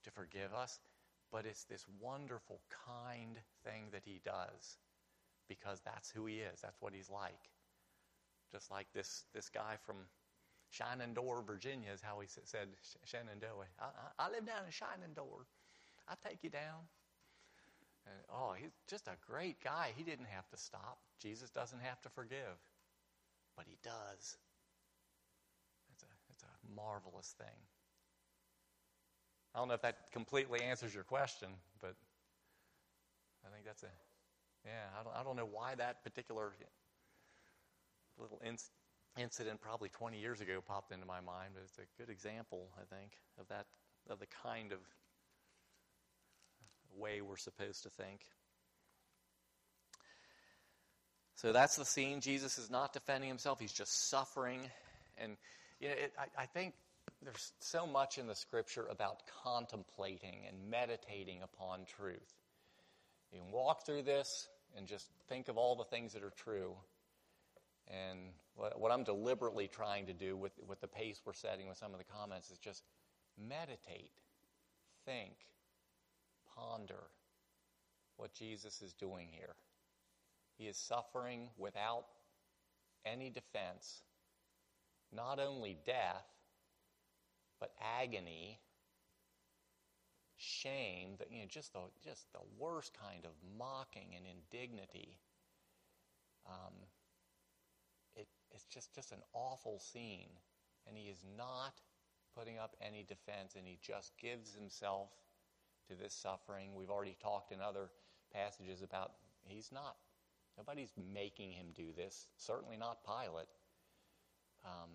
to 0.04 0.10
forgive 0.12 0.54
us, 0.54 0.78
but 1.32 1.44
it's 1.44 1.64
this 1.64 1.84
wonderful, 2.00 2.60
kind 2.86 3.36
thing 3.64 3.86
that 3.90 4.02
he 4.04 4.20
does 4.24 4.78
because 5.48 5.80
that's 5.84 6.10
who 6.12 6.26
he 6.26 6.36
is. 6.36 6.60
That's 6.60 6.80
what 6.80 6.94
he's 6.94 7.10
like. 7.10 7.50
Just 8.52 8.70
like 8.70 8.86
this 8.94 9.24
this 9.34 9.48
guy 9.48 9.78
from 9.84 9.96
Shenandoah, 10.72 11.42
Virginia, 11.46 11.90
is 11.92 12.00
how 12.00 12.18
he 12.20 12.26
said 12.26 12.68
Shenandoah. 13.04 13.68
I, 13.78 13.84
I, 13.84 14.26
I 14.26 14.30
live 14.30 14.46
down 14.46 14.64
in 14.64 14.72
Shenandoah. 14.72 15.44
I'll 16.08 16.18
take 16.26 16.38
you 16.42 16.48
down. 16.48 16.88
And, 18.06 18.16
oh, 18.32 18.54
he's 18.58 18.72
just 18.88 19.06
a 19.06 19.16
great 19.30 19.62
guy. 19.62 19.92
He 19.96 20.02
didn't 20.02 20.26
have 20.26 20.48
to 20.48 20.56
stop. 20.56 20.98
Jesus 21.20 21.50
doesn't 21.50 21.80
have 21.80 22.00
to 22.02 22.08
forgive, 22.08 22.56
but 23.54 23.66
he 23.68 23.76
does. 23.84 24.36
It's 25.92 26.02
a, 26.02 26.12
it's 26.30 26.42
a 26.42 26.74
marvelous 26.74 27.34
thing. 27.36 27.60
I 29.54 29.58
don't 29.58 29.68
know 29.68 29.74
if 29.74 29.82
that 29.82 30.10
completely 30.10 30.62
answers 30.62 30.94
your 30.94 31.04
question, 31.04 31.48
but 31.82 31.94
I 33.46 33.52
think 33.52 33.66
that's 33.66 33.82
a, 33.82 33.92
yeah, 34.64 34.88
I 34.98 35.04
don't, 35.04 35.14
I 35.14 35.22
don't 35.22 35.36
know 35.36 35.48
why 35.52 35.74
that 35.74 36.02
particular 36.02 36.52
little 38.18 38.40
instance 38.42 38.81
incident 39.18 39.60
probably 39.60 39.88
20 39.88 40.18
years 40.18 40.40
ago 40.40 40.60
popped 40.66 40.92
into 40.92 41.06
my 41.06 41.20
mind, 41.20 41.50
but 41.54 41.62
it's 41.64 41.78
a 41.78 42.00
good 42.00 42.10
example, 42.10 42.68
I 42.76 42.94
think, 42.94 43.12
of 43.38 43.48
that, 43.48 43.66
of 44.08 44.18
the 44.18 44.26
kind 44.42 44.72
of 44.72 44.78
way 46.96 47.20
we're 47.20 47.36
supposed 47.36 47.82
to 47.84 47.90
think. 47.90 48.20
So 51.34 51.52
that's 51.52 51.76
the 51.76 51.84
scene. 51.84 52.20
Jesus 52.20 52.58
is 52.58 52.70
not 52.70 52.92
defending 52.92 53.28
himself, 53.28 53.58
he's 53.58 53.72
just 53.72 54.08
suffering. 54.08 54.60
And, 55.18 55.36
you 55.80 55.88
know, 55.88 55.94
it, 55.94 56.12
I, 56.18 56.42
I 56.42 56.46
think 56.46 56.74
there's 57.22 57.52
so 57.60 57.86
much 57.86 58.18
in 58.18 58.26
the 58.26 58.34
scripture 58.34 58.86
about 58.90 59.22
contemplating 59.42 60.44
and 60.46 60.70
meditating 60.70 61.42
upon 61.42 61.80
truth. 61.84 62.34
You 63.32 63.40
can 63.40 63.50
walk 63.50 63.84
through 63.84 64.02
this 64.02 64.48
and 64.76 64.86
just 64.86 65.06
think 65.28 65.48
of 65.48 65.56
all 65.56 65.74
the 65.74 65.84
things 65.84 66.12
that 66.12 66.22
are 66.22 66.32
true. 66.36 66.74
And 67.88 68.20
what, 68.54 68.78
what 68.80 68.92
I'm 68.92 69.04
deliberately 69.04 69.68
trying 69.68 70.06
to 70.06 70.12
do 70.12 70.36
with, 70.36 70.52
with 70.66 70.80
the 70.80 70.88
pace 70.88 71.20
we're 71.24 71.32
setting 71.32 71.68
with 71.68 71.78
some 71.78 71.92
of 71.92 71.98
the 71.98 72.04
comments 72.04 72.50
is 72.50 72.58
just 72.58 72.84
meditate, 73.38 74.10
think, 75.04 75.32
ponder 76.54 77.04
what 78.16 78.34
Jesus 78.34 78.82
is 78.82 78.92
doing 78.92 79.28
here. 79.30 79.54
He 80.58 80.64
is 80.64 80.76
suffering 80.76 81.48
without 81.58 82.04
any 83.04 83.30
defense, 83.30 84.02
not 85.12 85.40
only 85.40 85.78
death, 85.84 86.26
but 87.58 87.72
agony, 88.00 88.58
shame, 90.36 91.16
you 91.30 91.40
know, 91.40 91.46
just 91.48 91.72
the 91.72 91.80
just 92.04 92.32
the 92.32 92.40
worst 92.58 92.92
kind 93.00 93.24
of 93.24 93.30
mocking 93.56 94.08
and 94.16 94.24
indignity. 94.26 95.18
Um, 96.46 96.74
it's 98.54 98.64
just, 98.64 98.94
just 98.94 99.12
an 99.12 99.22
awful 99.32 99.78
scene. 99.78 100.28
And 100.86 100.96
he 100.96 101.04
is 101.04 101.24
not 101.36 101.80
putting 102.36 102.58
up 102.58 102.76
any 102.80 103.04
defense, 103.04 103.54
and 103.56 103.66
he 103.66 103.78
just 103.80 104.12
gives 104.18 104.54
himself 104.54 105.10
to 105.88 105.94
this 105.94 106.14
suffering. 106.14 106.74
We've 106.74 106.90
already 106.90 107.16
talked 107.22 107.52
in 107.52 107.60
other 107.60 107.90
passages 108.32 108.82
about 108.82 109.12
he's 109.44 109.70
not, 109.72 109.96
nobody's 110.56 110.92
making 111.12 111.52
him 111.52 111.66
do 111.74 111.92
this, 111.96 112.26
certainly 112.36 112.76
not 112.76 112.98
Pilate. 113.04 113.48
Um, 114.64 114.90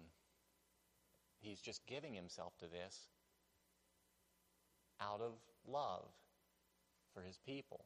he's 1.39 1.59
just 1.59 1.85
giving 1.87 2.13
himself 2.13 2.57
to 2.59 2.65
this 2.65 3.07
out 4.99 5.21
of 5.21 5.33
love 5.67 6.09
for 7.13 7.21
his 7.21 7.37
people. 7.37 7.85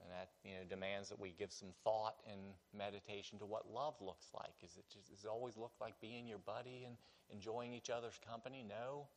And 0.00 0.10
that 0.12 0.30
you 0.44 0.54
know 0.54 0.64
demands 0.68 1.08
that 1.08 1.18
we 1.18 1.34
give 1.38 1.52
some 1.52 1.70
thought 1.82 2.16
and 2.30 2.40
meditation 2.76 3.38
to 3.40 3.46
what 3.46 3.70
love 3.70 3.94
looks 4.00 4.28
like. 4.32 4.54
Is 4.62 4.76
it 4.76 4.84
just, 4.92 5.10
does 5.10 5.24
it 5.24 5.28
always 5.28 5.56
look 5.56 5.72
like 5.80 6.00
being 6.00 6.26
your 6.26 6.38
buddy 6.38 6.84
and 6.86 6.96
enjoying 7.30 7.74
each 7.74 7.90
other's 7.90 8.18
company? 8.26 8.64
No. 8.66 9.08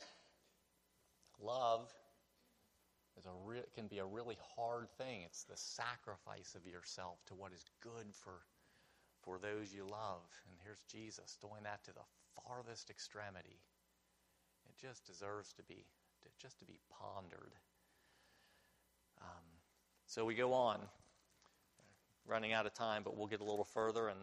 Love 1.39 1.91
is 3.17 3.25
a 3.25 3.33
re- 3.45 3.67
can 3.75 3.87
be 3.87 3.99
a 3.99 4.05
really 4.05 4.37
hard 4.55 4.87
thing. 4.97 5.21
It's 5.23 5.43
the 5.43 5.57
sacrifice 5.57 6.55
of 6.55 6.65
yourself 6.65 7.19
to 7.27 7.35
what 7.35 7.53
is 7.53 7.65
good 7.81 8.07
for 8.13 8.41
for 9.23 9.37
those 9.37 9.73
you 9.73 9.85
love. 9.85 10.25
And 10.49 10.57
here's 10.63 10.83
Jesus 10.89 11.37
doing 11.39 11.63
that 11.63 11.83
to 11.85 11.93
the 11.93 12.05
farthest 12.41 12.89
extremity. 12.89 13.61
It 14.65 14.77
just 14.81 15.05
deserves 15.05 15.53
to 15.53 15.63
be 15.63 15.85
just 16.39 16.59
to 16.59 16.65
be 16.65 16.79
pondered. 16.89 17.53
Um, 19.21 19.45
so 20.11 20.25
we 20.25 20.35
go 20.35 20.51
on, 20.51 20.77
running 22.27 22.51
out 22.51 22.65
of 22.65 22.73
time, 22.73 23.01
but 23.01 23.15
we'll 23.15 23.27
get 23.27 23.39
a 23.39 23.45
little 23.45 23.63
further. 23.63 24.09
And 24.09 24.19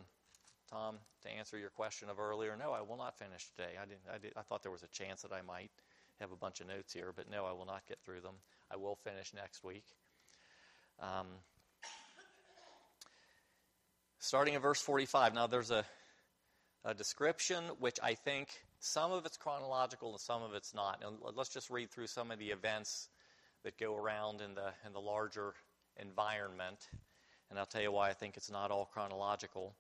Tom, 0.71 0.97
to 1.23 1.31
answer 1.31 1.57
your 1.57 1.71
question 1.71 2.11
of 2.11 2.21
earlier, 2.21 2.55
no, 2.59 2.73
I 2.73 2.83
will 2.83 2.99
not 2.99 3.17
finish 3.17 3.47
today. 3.57 3.71
I 3.81 3.87
didn't. 3.87 4.03
I, 4.15 4.19
did, 4.19 4.33
I 4.37 4.43
thought 4.43 4.63
there 4.63 4.71
was 4.71 4.83
a 4.83 4.89
chance 4.89 5.23
that 5.23 5.33
I 5.33 5.41
might 5.41 5.71
have 6.21 6.31
a 6.31 6.37
bunch 6.37 6.61
of 6.61 6.69
notes 6.69 6.93
here, 6.93 7.15
but 7.17 7.31
no, 7.31 7.47
I 7.47 7.53
will 7.53 7.65
not 7.65 7.87
get 7.89 7.97
through 8.05 8.21
them. 8.21 8.35
I 8.71 8.77
will 8.77 8.97
finish 8.97 9.33
next 9.35 9.65
week. 9.65 9.87
Um, 11.01 11.27
starting 14.19 14.53
in 14.53 14.61
verse 14.61 14.83
45. 14.83 15.33
Now, 15.33 15.47
there's 15.47 15.71
a, 15.71 15.87
a 16.85 16.93
description 16.93 17.65
which 17.79 17.99
I 18.03 18.13
think 18.13 18.51
some 18.79 19.11
of 19.11 19.25
it's 19.25 19.39
chronological 19.39 20.11
and 20.11 20.21
some 20.21 20.43
of 20.43 20.53
it's 20.53 20.75
not. 20.75 21.03
And 21.03 21.17
let's 21.35 21.49
just 21.49 21.71
read 21.71 21.91
through 21.91 22.09
some 22.09 22.31
of 22.31 22.39
the 22.39 22.49
events 22.49 23.09
that 23.65 23.79
go 23.79 23.97
around 23.97 24.43
in 24.43 24.55
the, 24.55 24.75
in 24.87 24.93
the 24.93 25.01
larger 25.01 25.55
environment. 26.01 26.89
And 27.51 27.59
I'll 27.59 27.67
tell 27.67 27.83
you 27.83 27.93
why 27.93 28.11
I 28.11 28.13
think 28.13 28.37
it's 28.37 28.51
not 28.51 28.71
all 28.71 28.87
chronological. 28.87 29.75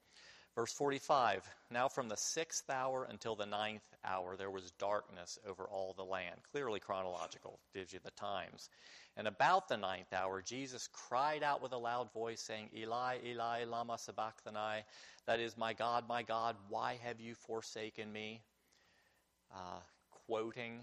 Verse 0.54 0.72
45 0.72 1.44
Now 1.70 1.88
from 1.88 2.08
the 2.08 2.16
sixth 2.16 2.68
hour 2.68 3.06
until 3.08 3.36
the 3.36 3.46
ninth 3.46 3.84
hour, 4.04 4.36
there 4.36 4.50
was 4.50 4.72
darkness 4.72 5.38
over 5.48 5.64
all 5.64 5.94
the 5.96 6.04
land. 6.04 6.40
Clearly 6.50 6.80
chronological, 6.80 7.60
gives 7.74 7.92
you 7.92 8.00
the 8.02 8.10
times. 8.10 8.68
And 9.16 9.28
about 9.28 9.68
the 9.68 9.76
ninth 9.76 10.12
hour, 10.12 10.42
Jesus 10.42 10.88
cried 10.92 11.42
out 11.42 11.62
with 11.62 11.72
a 11.72 11.78
loud 11.78 12.12
voice, 12.12 12.40
saying, 12.40 12.70
Eli, 12.76 13.18
Eli, 13.24 13.64
Lama 13.64 13.98
Sabachthani. 13.98 14.84
That 15.26 15.40
is, 15.40 15.56
My 15.56 15.74
God, 15.74 16.08
my 16.08 16.22
God, 16.22 16.56
why 16.68 16.98
have 17.04 17.20
you 17.20 17.34
forsaken 17.34 18.12
me? 18.12 18.42
Uh, 19.54 19.80
quoting 20.26 20.80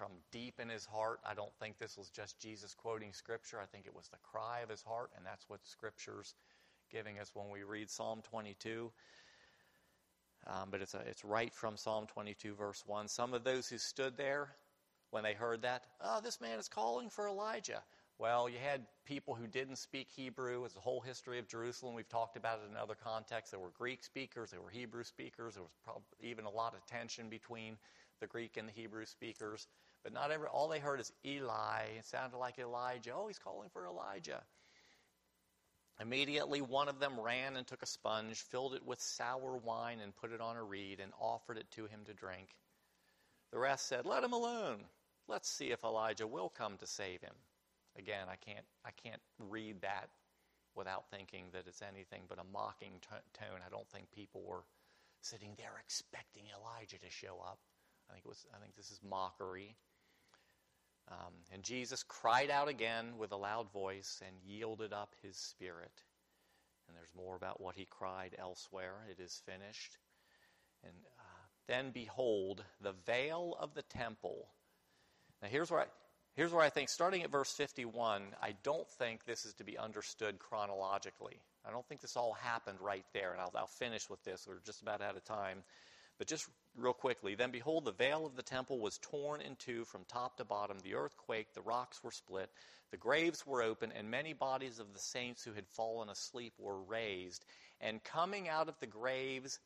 from 0.00 0.12
deep 0.32 0.58
in 0.58 0.70
his 0.70 0.86
heart. 0.86 1.20
I 1.28 1.34
don't 1.34 1.52
think 1.60 1.78
this 1.78 1.98
was 1.98 2.08
just 2.08 2.40
Jesus 2.40 2.74
quoting 2.74 3.12
Scripture. 3.12 3.60
I 3.60 3.66
think 3.66 3.84
it 3.84 3.94
was 3.94 4.08
the 4.08 4.16
cry 4.22 4.60
of 4.60 4.70
his 4.70 4.80
heart, 4.80 5.10
and 5.14 5.26
that's 5.26 5.46
what 5.46 5.60
Scripture's 5.64 6.34
giving 6.90 7.18
us 7.18 7.30
when 7.34 7.50
we 7.50 7.64
read 7.64 7.90
Psalm 7.90 8.22
22. 8.30 8.90
Um, 10.46 10.68
but 10.70 10.80
it's, 10.80 10.94
a, 10.94 11.00
it's 11.00 11.22
right 11.22 11.52
from 11.52 11.76
Psalm 11.76 12.06
22, 12.06 12.54
verse 12.54 12.82
1. 12.86 13.08
Some 13.08 13.34
of 13.34 13.44
those 13.44 13.68
who 13.68 13.76
stood 13.76 14.16
there, 14.16 14.48
when 15.10 15.22
they 15.22 15.34
heard 15.34 15.60
that, 15.62 15.82
oh, 16.00 16.22
this 16.24 16.40
man 16.40 16.58
is 16.58 16.66
calling 16.66 17.10
for 17.10 17.28
Elijah. 17.28 17.82
Well, 18.18 18.48
you 18.48 18.56
had 18.58 18.86
people 19.04 19.34
who 19.34 19.46
didn't 19.46 19.76
speak 19.76 20.08
Hebrew. 20.16 20.64
It's 20.64 20.72
the 20.72 20.80
whole 20.80 21.00
history 21.00 21.38
of 21.38 21.46
Jerusalem. 21.46 21.94
We've 21.94 22.08
talked 22.08 22.38
about 22.38 22.60
it 22.60 22.70
in 22.70 22.76
other 22.76 22.94
contexts. 22.94 23.50
There 23.50 23.60
were 23.60 23.72
Greek 23.76 24.02
speakers, 24.02 24.50
there 24.50 24.62
were 24.62 24.70
Hebrew 24.70 25.04
speakers. 25.04 25.56
There 25.56 25.64
was 25.64 26.02
even 26.22 26.46
a 26.46 26.50
lot 26.50 26.74
of 26.74 26.86
tension 26.86 27.28
between 27.28 27.76
the 28.20 28.26
Greek 28.26 28.56
and 28.56 28.66
the 28.66 28.72
Hebrew 28.72 29.04
speakers. 29.04 29.66
But 30.02 30.12
not 30.12 30.30
every, 30.30 30.46
all 30.48 30.68
they 30.68 30.78
heard 30.78 31.00
is 31.00 31.12
Eli. 31.24 31.82
It 31.98 32.06
sounded 32.06 32.38
like 32.38 32.58
Elijah. 32.58 33.12
Oh, 33.14 33.26
he's 33.26 33.38
calling 33.38 33.68
for 33.70 33.86
Elijah. 33.86 34.42
Immediately, 36.00 36.62
one 36.62 36.88
of 36.88 36.98
them 36.98 37.20
ran 37.20 37.56
and 37.56 37.66
took 37.66 37.82
a 37.82 37.86
sponge, 37.86 38.38
filled 38.38 38.74
it 38.74 38.86
with 38.86 39.02
sour 39.02 39.58
wine, 39.58 40.00
and 40.00 40.16
put 40.16 40.32
it 40.32 40.40
on 40.40 40.56
a 40.56 40.64
reed, 40.64 40.98
and 41.00 41.12
offered 41.20 41.58
it 41.58 41.70
to 41.72 41.84
him 41.84 42.00
to 42.06 42.14
drink. 42.14 42.48
The 43.52 43.58
rest 43.58 43.86
said, 43.86 44.06
Let 44.06 44.24
him 44.24 44.32
alone. 44.32 44.84
Let's 45.28 45.50
see 45.50 45.70
if 45.70 45.84
Elijah 45.84 46.26
will 46.26 46.48
come 46.48 46.78
to 46.78 46.86
save 46.86 47.20
him. 47.20 47.34
Again, 47.98 48.26
I 48.30 48.36
can't, 48.36 48.64
I 48.84 48.90
can't 48.92 49.20
read 49.38 49.82
that 49.82 50.08
without 50.74 51.10
thinking 51.10 51.46
that 51.52 51.64
it's 51.66 51.82
anything 51.82 52.22
but 52.28 52.38
a 52.38 52.44
mocking 52.52 53.00
t- 53.02 53.16
tone. 53.38 53.60
I 53.64 53.68
don't 53.68 53.88
think 53.90 54.10
people 54.10 54.42
were 54.46 54.64
sitting 55.20 55.50
there 55.58 55.72
expecting 55.78 56.44
Elijah 56.56 56.98
to 56.98 57.10
show 57.10 57.42
up. 57.44 57.58
I 58.08 58.14
think 58.14 58.24
it 58.24 58.28
was. 58.28 58.46
I 58.54 58.58
think 58.58 58.74
this 58.76 58.90
is 58.90 59.00
mockery. 59.08 59.76
Um, 61.10 61.32
and 61.52 61.62
Jesus 61.62 62.02
cried 62.04 62.50
out 62.50 62.68
again 62.68 63.18
with 63.18 63.32
a 63.32 63.36
loud 63.36 63.72
voice 63.72 64.22
and 64.26 64.36
yielded 64.46 64.92
up 64.92 65.14
his 65.22 65.36
spirit. 65.36 66.02
And 66.86 66.96
there's 66.96 67.14
more 67.16 67.36
about 67.36 67.60
what 67.60 67.74
he 67.74 67.86
cried 67.88 68.36
elsewhere. 68.38 68.94
It 69.10 69.20
is 69.20 69.42
finished. 69.44 69.98
And 70.84 70.92
uh, 71.18 71.22
then 71.66 71.90
behold, 71.90 72.64
the 72.80 72.94
veil 73.06 73.56
of 73.58 73.74
the 73.74 73.82
temple. 73.82 74.46
Now 75.42 75.48
here's 75.48 75.70
where 75.70 75.80
I, 75.80 75.86
here's 76.34 76.52
where 76.52 76.64
I 76.64 76.70
think, 76.70 76.88
starting 76.88 77.22
at 77.22 77.30
verse 77.30 77.52
51, 77.52 78.22
I 78.40 78.54
don't 78.62 78.88
think 78.88 79.24
this 79.24 79.44
is 79.44 79.54
to 79.54 79.64
be 79.64 79.78
understood 79.78 80.38
chronologically. 80.38 81.40
I 81.66 81.70
don't 81.70 81.86
think 81.86 82.00
this 82.00 82.16
all 82.16 82.34
happened 82.34 82.78
right 82.80 83.04
there. 83.12 83.32
And 83.32 83.40
I'll, 83.40 83.52
I'll 83.56 83.66
finish 83.66 84.08
with 84.08 84.22
this. 84.24 84.46
We're 84.48 84.60
just 84.64 84.82
about 84.82 85.02
out 85.02 85.16
of 85.16 85.24
time. 85.24 85.62
But 86.20 86.28
just 86.28 86.50
real 86.76 86.92
quickly, 86.92 87.34
then 87.34 87.50
behold, 87.50 87.86
the 87.86 87.92
veil 87.92 88.26
of 88.26 88.36
the 88.36 88.42
temple 88.42 88.78
was 88.78 88.98
torn 88.98 89.40
in 89.40 89.56
two 89.56 89.86
from 89.86 90.04
top 90.04 90.36
to 90.36 90.44
bottom. 90.44 90.76
The 90.82 90.94
earth 90.94 91.16
quaked, 91.16 91.54
the 91.54 91.62
rocks 91.62 92.04
were 92.04 92.10
split, 92.10 92.50
the 92.90 92.98
graves 92.98 93.46
were 93.46 93.62
open, 93.62 93.90
and 93.90 94.10
many 94.10 94.34
bodies 94.34 94.80
of 94.80 94.92
the 94.92 94.98
saints 94.98 95.42
who 95.42 95.54
had 95.54 95.66
fallen 95.66 96.10
asleep 96.10 96.52
were 96.58 96.78
raised. 96.78 97.46
And 97.80 98.04
coming 98.04 98.50
out 98.50 98.68
of 98.68 98.78
the 98.80 98.86
graves 98.86 99.60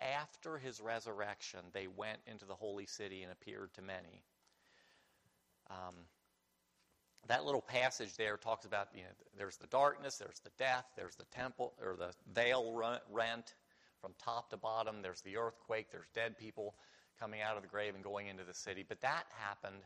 after 0.00 0.58
his 0.58 0.80
resurrection, 0.80 1.60
they 1.72 1.86
went 1.86 2.18
into 2.26 2.44
the 2.44 2.56
holy 2.56 2.86
city 2.86 3.22
and 3.22 3.30
appeared 3.30 3.72
to 3.74 3.82
many. 3.82 4.24
Um, 5.70 5.94
that 7.28 7.44
little 7.44 7.62
passage 7.62 8.16
there 8.16 8.36
talks 8.36 8.64
about 8.64 8.88
you 8.96 9.02
know 9.02 9.10
there's 9.38 9.58
the 9.58 9.68
darkness, 9.68 10.16
there's 10.16 10.40
the 10.42 10.50
death, 10.58 10.86
there's 10.96 11.14
the 11.14 11.26
temple 11.26 11.74
or 11.80 11.94
the 11.96 12.10
veil 12.34 12.74
rent, 13.12 13.54
from 14.00 14.12
top 14.22 14.50
to 14.50 14.56
bottom. 14.56 15.02
There's 15.02 15.22
the 15.22 15.36
earthquake, 15.36 15.90
there's 15.90 16.08
dead 16.14 16.38
people 16.38 16.74
coming 17.18 17.40
out 17.42 17.56
of 17.56 17.62
the 17.62 17.68
grave 17.68 17.94
and 17.94 18.02
going 18.02 18.28
into 18.28 18.44
the 18.44 18.54
city. 18.54 18.84
But 18.88 19.00
that 19.02 19.24
happened 19.36 19.82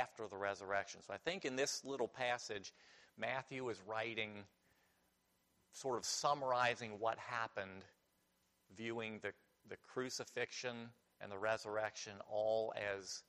after 0.00 0.26
the 0.28 0.36
resurrection. 0.36 1.00
So 1.06 1.12
I 1.12 1.18
think 1.18 1.44
in 1.44 1.56
this 1.56 1.84
little 1.84 2.08
passage, 2.08 2.72
Matthew 3.18 3.68
is 3.68 3.80
writing, 3.86 4.30
sort 5.72 5.98
of 5.98 6.04
summarizing 6.04 6.92
what 6.98 7.18
happened, 7.18 7.84
viewing 8.76 9.20
the, 9.22 9.32
the 9.68 9.76
crucifixion 9.92 10.90
and 11.20 11.30
the 11.30 11.38
resurrection 11.38 12.14
all 12.30 12.72
as 12.98 13.22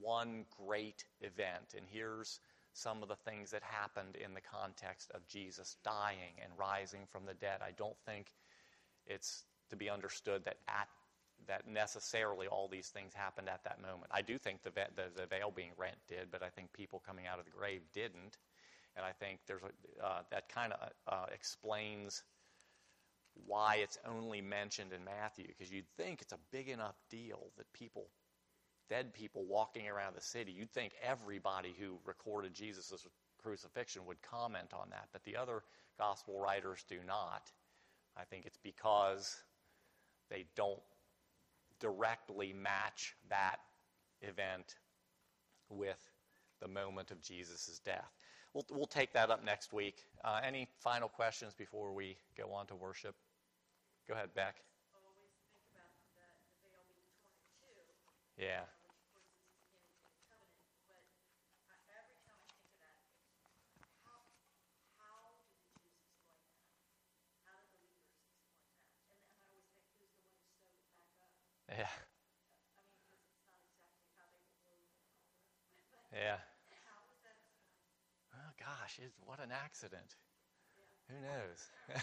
one 0.00 0.44
great 0.66 1.04
event. 1.20 1.74
And 1.76 1.86
here's 1.90 2.40
some 2.72 3.02
of 3.02 3.08
the 3.08 3.16
things 3.16 3.50
that 3.50 3.62
happened 3.62 4.16
in 4.16 4.34
the 4.34 4.40
context 4.40 5.10
of 5.14 5.26
Jesus 5.26 5.76
dying 5.82 6.38
and 6.42 6.52
rising 6.58 7.06
from 7.10 7.24
the 7.24 7.34
dead. 7.34 7.60
I 7.62 7.72
don't 7.76 7.96
think 8.04 8.26
it's 9.06 9.44
to 9.70 9.76
be 9.76 9.90
understood 9.90 10.44
that 10.44 10.56
at 10.68 10.88
that 11.46 11.68
necessarily 11.68 12.46
all 12.46 12.66
these 12.66 12.88
things 12.88 13.12
happened 13.14 13.48
at 13.48 13.62
that 13.64 13.80
moment. 13.80 14.10
I 14.10 14.22
do 14.22 14.38
think 14.38 14.62
the, 14.62 14.70
the, 14.70 15.04
the 15.14 15.26
veil 15.26 15.52
being 15.54 15.72
rent 15.76 15.96
did, 16.08 16.30
but 16.30 16.42
I 16.42 16.48
think 16.48 16.72
people 16.72 17.02
coming 17.06 17.26
out 17.26 17.38
of 17.38 17.44
the 17.44 17.50
grave 17.50 17.82
didn't. 17.92 18.38
And 18.96 19.04
I 19.04 19.12
think 19.12 19.40
there's 19.46 19.62
a, 19.62 20.04
uh, 20.04 20.22
that 20.30 20.48
kind 20.48 20.72
of 20.72 20.90
uh, 21.06 21.26
explains 21.32 22.22
why 23.46 23.76
it's 23.76 23.98
only 24.08 24.40
mentioned 24.40 24.92
in 24.92 25.04
Matthew, 25.04 25.46
because 25.46 25.70
you'd 25.70 25.88
think 25.96 26.22
it's 26.22 26.32
a 26.32 26.38
big 26.50 26.68
enough 26.68 26.96
deal 27.10 27.50
that 27.58 27.70
people, 27.74 28.06
dead 28.88 29.12
people 29.12 29.44
walking 29.44 29.86
around 29.88 30.16
the 30.16 30.22
city, 30.22 30.52
you'd 30.52 30.72
think 30.72 30.94
everybody 31.02 31.74
who 31.78 31.98
recorded 32.06 32.54
Jesus' 32.54 33.06
crucifixion 33.42 34.06
would 34.06 34.22
comment 34.22 34.72
on 34.72 34.88
that, 34.90 35.08
but 35.12 35.22
the 35.24 35.36
other 35.36 35.62
gospel 35.98 36.40
writers 36.40 36.84
do 36.88 36.98
not. 37.06 37.52
I 38.18 38.24
think 38.24 38.46
it's 38.46 38.58
because 38.62 39.36
they 40.30 40.46
don't 40.56 40.80
directly 41.80 42.52
match 42.52 43.14
that 43.28 43.56
event 44.22 44.76
with 45.68 46.00
the 46.60 46.68
moment 46.68 47.10
of 47.10 47.20
Jesus' 47.20 47.80
death. 47.84 48.10
We'll, 48.54 48.64
we'll 48.70 48.86
take 48.86 49.12
that 49.12 49.30
up 49.30 49.44
next 49.44 49.72
week. 49.72 50.04
Uh, 50.24 50.40
any 50.42 50.68
final 50.80 51.08
questions 51.08 51.52
before 51.54 51.92
we 51.92 52.16
go 52.36 52.52
on 52.52 52.66
to 52.68 52.74
worship? 52.74 53.14
Go 54.08 54.14
ahead, 54.14 54.30
Beck. 54.34 54.56
Yeah. 58.38 58.60
Yeah. 71.68 71.88
Yeah. 76.12 76.36
Oh 78.34 78.52
gosh, 78.58 79.00
what 79.24 79.40
an 79.40 79.50
accident. 79.52 80.16
Who 81.08 81.14
knows? 81.20 82.02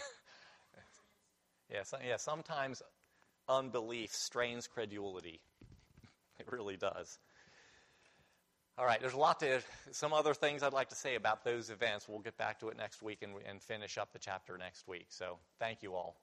yeah, 1.70 1.82
so, 1.82 1.98
yeah, 2.06 2.16
sometimes 2.16 2.82
unbelief 3.48 4.12
strains 4.12 4.66
credulity. 4.66 5.40
It 6.40 6.50
really 6.50 6.76
does. 6.76 7.20
All 8.76 8.84
right, 8.84 9.00
there's 9.00 9.14
a 9.14 9.18
lot 9.18 9.38
to, 9.38 9.62
some 9.92 10.12
other 10.12 10.34
things 10.34 10.64
I'd 10.64 10.72
like 10.72 10.88
to 10.88 10.96
say 10.96 11.14
about 11.14 11.44
those 11.44 11.70
events. 11.70 12.08
We'll 12.08 12.18
get 12.18 12.36
back 12.36 12.58
to 12.58 12.68
it 12.70 12.76
next 12.76 13.02
week 13.02 13.22
and, 13.22 13.34
and 13.48 13.62
finish 13.62 13.98
up 13.98 14.12
the 14.12 14.18
chapter 14.18 14.58
next 14.58 14.88
week. 14.88 15.06
So 15.10 15.38
thank 15.60 15.80
you 15.84 15.94
all. 15.94 16.16